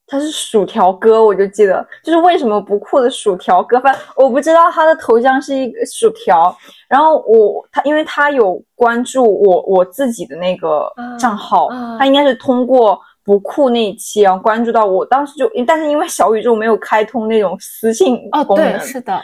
[0.09, 6.55] 他是薯条哥，我就记得，就是为什么不酷的薯条哥，反正我不知道他的头像是一个薯条，
[6.89, 11.68] 然后我他因为他有关注我我自己的那个账号，
[11.99, 19.22] 他应该是通过不酷那一期啊关注到我，当时就，但是因为小宇宙没有开通那种私信功能，是的。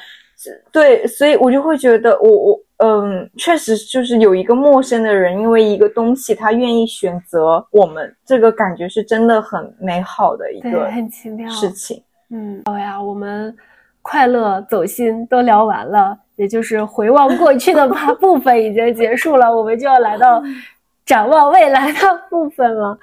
[0.73, 12.03] 对，所以我就会觉得，我我嗯，确实就是有一个陌生的人，因为一个东西，他愿意选择我们，这个感觉是真的很美好的一个很奇妙事情。
[12.31, 13.55] 嗯，好呀，我们
[14.03, 17.89] 快乐走心都聊完了，也就是回望过去的
[18.21, 20.43] 部分已经结束了，我们就要来到
[21.05, 21.99] 展望未来的
[22.31, 22.99] 部分了。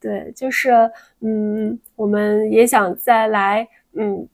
[0.00, 4.26] 对，就是嗯，我们也想再来嗯。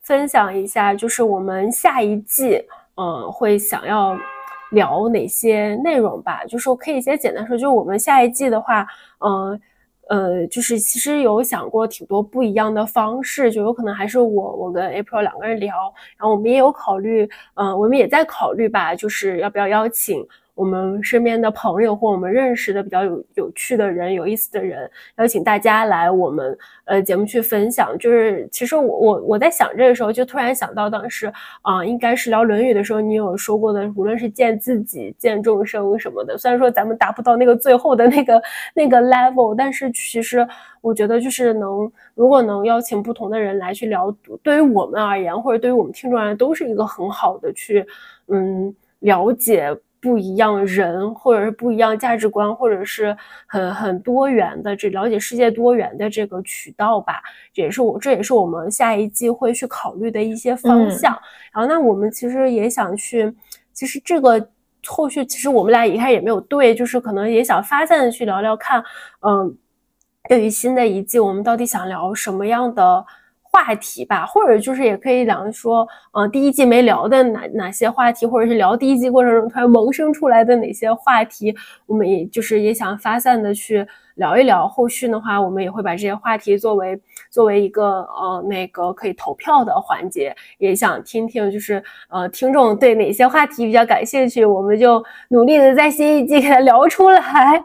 [0.00, 2.64] 分享一下，就是我们下一季，
[2.96, 4.16] 嗯，会想要
[4.70, 6.44] 聊哪些内容吧？
[6.46, 8.86] 就是我可以先简单说，就是我们下一季的话，
[9.20, 9.60] 嗯，
[10.08, 15.74] 呃，就是其实有想过挺多不一样的方式，就有可能还是我我跟 April 两个人聊，
[16.16, 20.26] 然后我们也有考虑，嗯，我们也在考虑吧，就是要不要邀请。
[20.58, 27.96] 我们身边的朋友或我们认识的比较有有趣的人、有意思的人，邀请大家来我们呃节目去分享。
[27.96, 31.32] 就是其实我我我在想这个时候，就突然想到当时
[31.62, 36.36] 啊，应该是聊《论语》的时候，你有说过的，无论是见自己、见众生什么的。
[36.36, 38.42] 虽然说咱们达不到那个最后的那个
[38.74, 40.44] 那个 level，但是其实
[40.80, 44.10] 我觉得就是能，如果能邀请不同的人来去聊，
[44.42, 47.86] 对于我们而言，或者对于我们听众而言，都是一个很好的去
[48.26, 49.72] 嗯了解。
[50.00, 57.22] 不一样人，或者是不一样价值观，或者是很很多元的这了解世界多元的这个渠道吧，
[57.52, 61.16] 这也是我这也是我们下一季会去考虑的一些方向。
[61.52, 63.34] 然后，那我们其实也想去，
[63.72, 64.48] 其实这个
[64.86, 68.82] 后续其实我们俩一开始也没有对，就是可能也想发散的去聊聊看，
[69.22, 69.56] 嗯，
[70.28, 73.04] 对于新的一季，我们到底想聊什么样的？
[73.58, 81.52] 话题吧，或者就是也可以两个说，呃，第一季没聊的哪哪些话题，或者是聊第一季过程中突然萌生出来的哪些话题，
[81.86, 83.84] 我们也就是也想发散的去
[84.14, 84.68] 聊一聊。
[84.68, 87.00] 后续的话，我们也会把这些话题作为
[87.30, 97.64] 作为一个呃那个可以投票的环节，也想听听就是呃听众对哪些话题比较感兴趣，我们就努力的在新一季给它聊出来。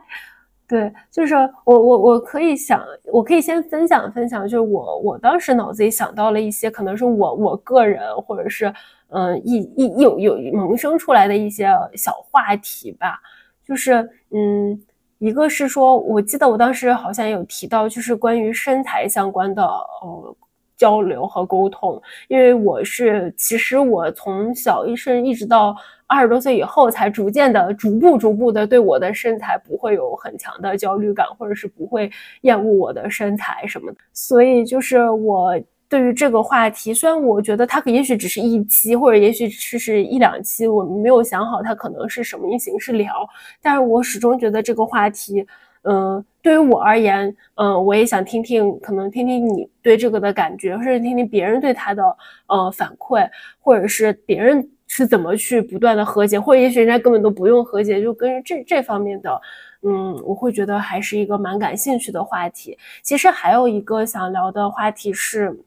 [0.73, 8.73] 对，就是我我我可以想，我可以先分享分享，就是我我当时脑子里想到了一些，可能是我我个人或者是
[9.09, 13.19] 嗯一一有有萌生出来的一些小话题吧，
[13.63, 14.81] 就是嗯，
[15.19, 20.35] 一个是说，我记得我当时好像有提到，就是关于身材相关的呃
[20.75, 25.75] 交流和沟通，因为我是其实我从小一生一直到。
[26.13, 32.11] 二十多岁以后，才逐渐的、逐步、逐步的对我的身材不会有很强的焦虑感，或者是不会
[32.41, 33.97] 厌恶我的身材什么的。
[34.13, 35.59] 所以，就是我
[35.89, 43.27] 对于这个话题，虽然我觉得它也许只是一期，或者也许是是一两期，我们没有想好它可能是什么形式聊，
[43.61, 45.45] 但是我始终觉得这个话题，
[45.83, 52.03] 嗯，对于我而言，嗯，我也想听听，可能听听你对这个的感觉，甚至听听别人对他的
[52.47, 59.41] 呃反馈，或者是别人是怎么去不断的和解，或者也许人家根本都不用和解，就跟这这方面的，
[59.81, 62.77] 嗯，我会觉得还是一个蛮感兴趣的话题。
[63.01, 65.57] 其实还有一个想聊的话题是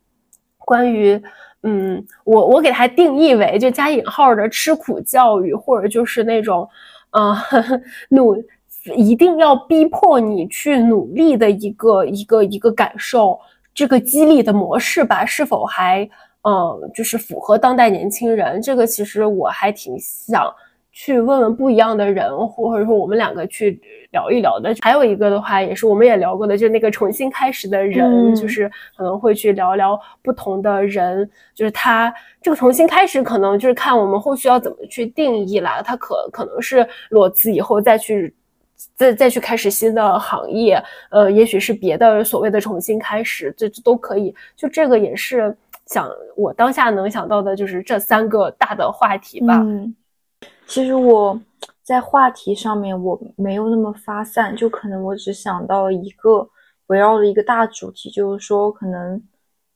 [0.59, 1.21] 关于。
[1.63, 6.69] 嗯，我我给它定义为就加引号的吃苦教育，或者就是那种，
[7.11, 7.37] 呃，
[8.11, 8.37] 努
[8.95, 13.41] 一定要逼迫你去努力的一个一个一个感受，
[13.75, 16.09] 这个激励的模式吧，是否还
[16.47, 18.63] 嗯，就是符合当代年轻人？
[18.63, 20.55] 这个其实我还挺想。
[20.99, 23.79] 去问问不一样的人，或者说我们两个去
[24.13, 24.75] 聊一聊的。
[24.81, 28.67] 还有一个的话，也是我们也聊过的，就是那个重新开始的人，就是
[28.97, 35.83] 可能会去聊聊不同的人，就是他这个重新开始，可能就是看我们后续要怎么去定义啦。
[35.83, 38.35] 他可可能是裸辞以后再去
[38.95, 44.35] 再再去开始新的行业，呃，也许是别的所谓的重新开始，这这都可以。
[44.57, 45.55] 就这个也是
[45.87, 49.61] 想我当下能想到的，就是这三个大的话题吧。
[49.63, 49.95] 嗯
[50.67, 51.41] 其实我
[51.85, 56.47] 在话题上面我没有那么发散，就可能我只想到一个
[56.89, 59.23] 围绕着一个大主题，就是说可能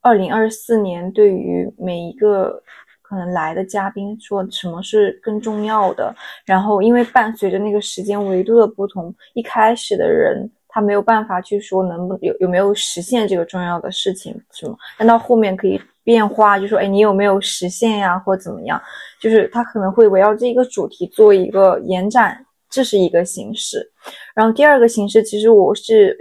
[0.01, 2.61] 二零二四年对于每一个
[3.03, 6.13] 可能来的嘉宾说什么是更重要的。
[6.45, 15.81] 然后因为伴随着那个时间维度的不同，一开始的人他没有办法去说能不有有没有实现这个重要的事情什么，但到后面可以。
[16.11, 18.83] 变化就说，哎，你有没有实现呀，或怎么样？
[19.21, 23.93] 就是他可能会围绕这一个主题做一个延展，这是一个形式。
[24.35, 26.17] 然后第二个形式，其实我是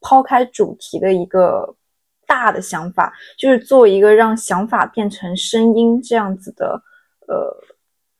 [0.00, 1.76] 抛开主题的一个
[2.26, 6.80] 大的想法，就是做一个让想法变成声音这样子的，
[7.28, 7.54] 呃，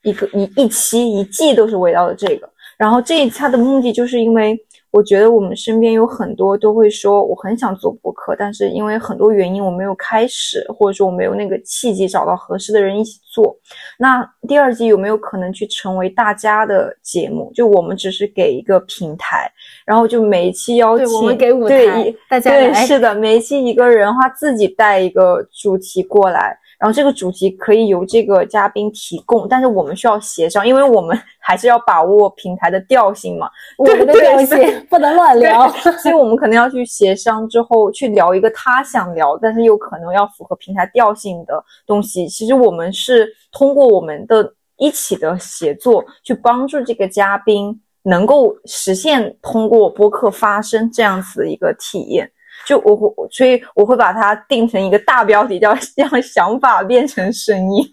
[0.02, 2.46] 一个一一期一季都是围绕着这个。
[2.76, 4.54] 然后这一它的目的就是因为。
[4.94, 13.56] 我觉得我们身边有很多都会说我很想做播客，但是因为很多原因我没有开始，或者说我没有那个契机找到合适的人一起做。
[13.98, 17.50] 那第二季有没有可能去成为大家的节目？
[17.52, 19.50] 就我们只是给一个平台，
[19.84, 26.56] 然后就每一期邀请，我们给舞台，大家对，是的，每一期一个人话自己带一个主题过来。
[26.84, 33.48] 然后这个主题可以由这个嘉宾提供，但是我们需要协商，因为我们 还是要把握平台的调性嘛。
[33.78, 35.66] 我们的调性不能乱聊，
[36.02, 42.28] 所以我们可能要去协商之后去聊一个他想聊，但是又可能要符合平台调性的东西。
[42.28, 52.30] 其实我们是通过我们的一起的协作，去帮助这个嘉宾能够实现通过播客发声这样子的一个体验。
[52.66, 57.84] 就我会，所以我会把它定成一个大标题，叫“让想法变成声音”。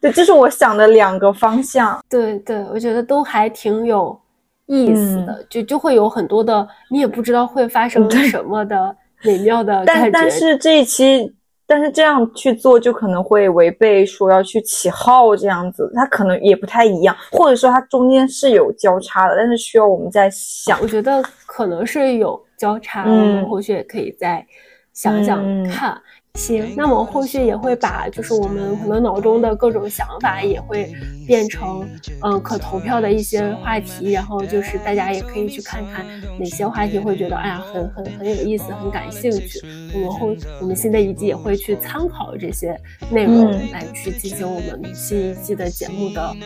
[0.00, 2.02] 对，这是我想的两个方向。
[2.08, 4.18] 对对，我觉得都还挺有
[4.66, 10.10] 意思的，就就会有很多的你也不知道会发生什么的美妙的感觉。
[10.10, 11.34] 但但是这一期，
[11.74, 20.78] 但是这样去做就可能会违背说要去起号这样子，它可能也不太一样，或者说它中间是有交叉的，但是需要我们在想。
[20.80, 22.40] 我觉得可能是有。
[22.56, 24.46] 交叉，我们后续也可以再
[24.92, 26.00] 想想看。
[26.34, 30.92] 行，那我后续也会把就是我们可能脑中的各种想法也会
[31.24, 31.88] 变成
[32.22, 36.04] 嗯可投票的一些话题，然后就是大家也可以去看看
[36.36, 39.60] 哪些话题会觉得哎呀很很很有意思，很感兴趣。
[39.94, 42.76] 我们后我们新的一季也会去参考这些
[43.12, 46.36] 内容来去进行我们新一季的节目的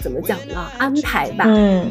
[0.00, 1.44] 怎么讲呢安排吧。
[1.46, 1.90] 嗯，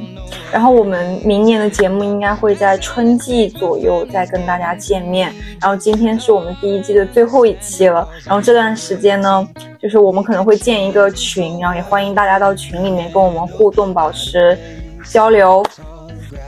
[0.52, 5.34] 然后我们明年的节目应该会在春季左右再跟大家见面。
[5.62, 7.04] 然后今天是我们第一季的。
[7.14, 9.48] 最后一期了，然后这段时间呢，
[9.80, 14.58] 就是我们可能会建一个群，然后也欢迎大家到群里面跟我们互动，保持
[15.06, 15.64] 交流。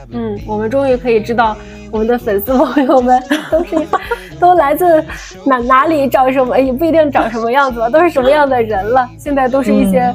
[0.09, 1.55] 嗯，我们终于可以知道
[1.91, 3.75] 我们的粉丝朋友们都是
[4.39, 5.03] 都来自
[5.45, 9.07] 哪哪里，长什么也不一定长什么样子，都是什么样的人了。
[9.19, 10.13] 现在都是一些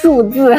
[0.00, 0.56] 数字，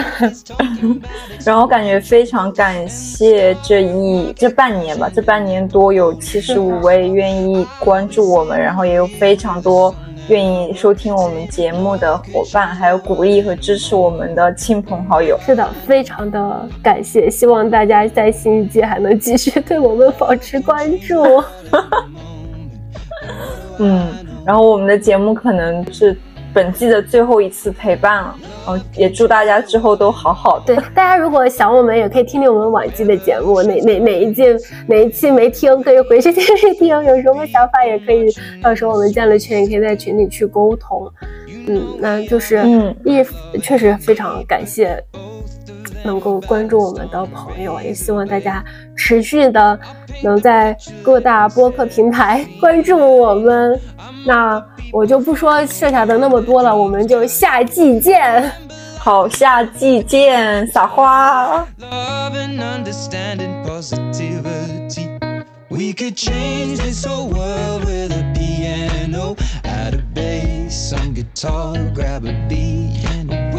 [1.43, 9.93] 然后感觉非常感谢这一这半年吧，这半年多有七十五位愿意关注我们，然后也有非常多。
[10.27, 17.27] 愿意收听我们节目的伙伴，还有鼓励和支持我们的亲朋好友，是的，非常的感谢。
[17.29, 21.43] 希望大家在新一季还能继续对我们保持关注。
[23.79, 24.07] 嗯，
[24.45, 26.15] 然后我们的节目可能是。
[26.53, 30.75] 本季的最后一次陪伴了，然后也祝大家之后都好好的。
[30.75, 34.43] 对，大家如果想我们，也可以听听我们往季的节目，哪哪哪一季
[34.87, 36.87] 哪一期没听，可以回去听一听。
[36.87, 38.27] 有什么想法也可以，
[38.61, 41.11] 到时候我们建了群，也可以在群里去沟通。
[41.67, 43.23] 嗯，那就是，嗯，一
[43.59, 45.01] 确实非常感谢。
[46.03, 48.63] 能够关注我们的朋友，也希望大家
[48.95, 49.79] 持续的
[50.23, 53.79] 能在各大播客平台关注我们。
[54.25, 58.51] 那我就不说剩下的那么多了，我们就下季见。
[58.97, 61.65] 好，下季见，撒花。
[61.79, 65.09] love and understanding positivity.
[65.69, 72.25] We could change this whole world with a piano, add a bass, some guitar, grab
[72.25, 73.50] a beat, and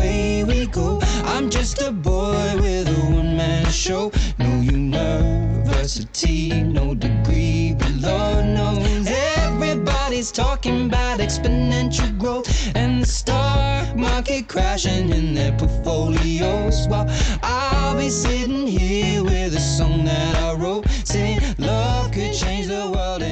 [0.66, 1.00] go.
[1.24, 4.12] I'm just a boy with a one man show.
[4.38, 13.96] No university, no degree, but Lord knows everybody's talking about exponential growth and the stock
[13.96, 16.86] market crashing in their portfolios.
[16.88, 17.06] While
[17.42, 22.90] I'll be sitting here with a song that I wrote, saying love could change the
[22.90, 23.22] world.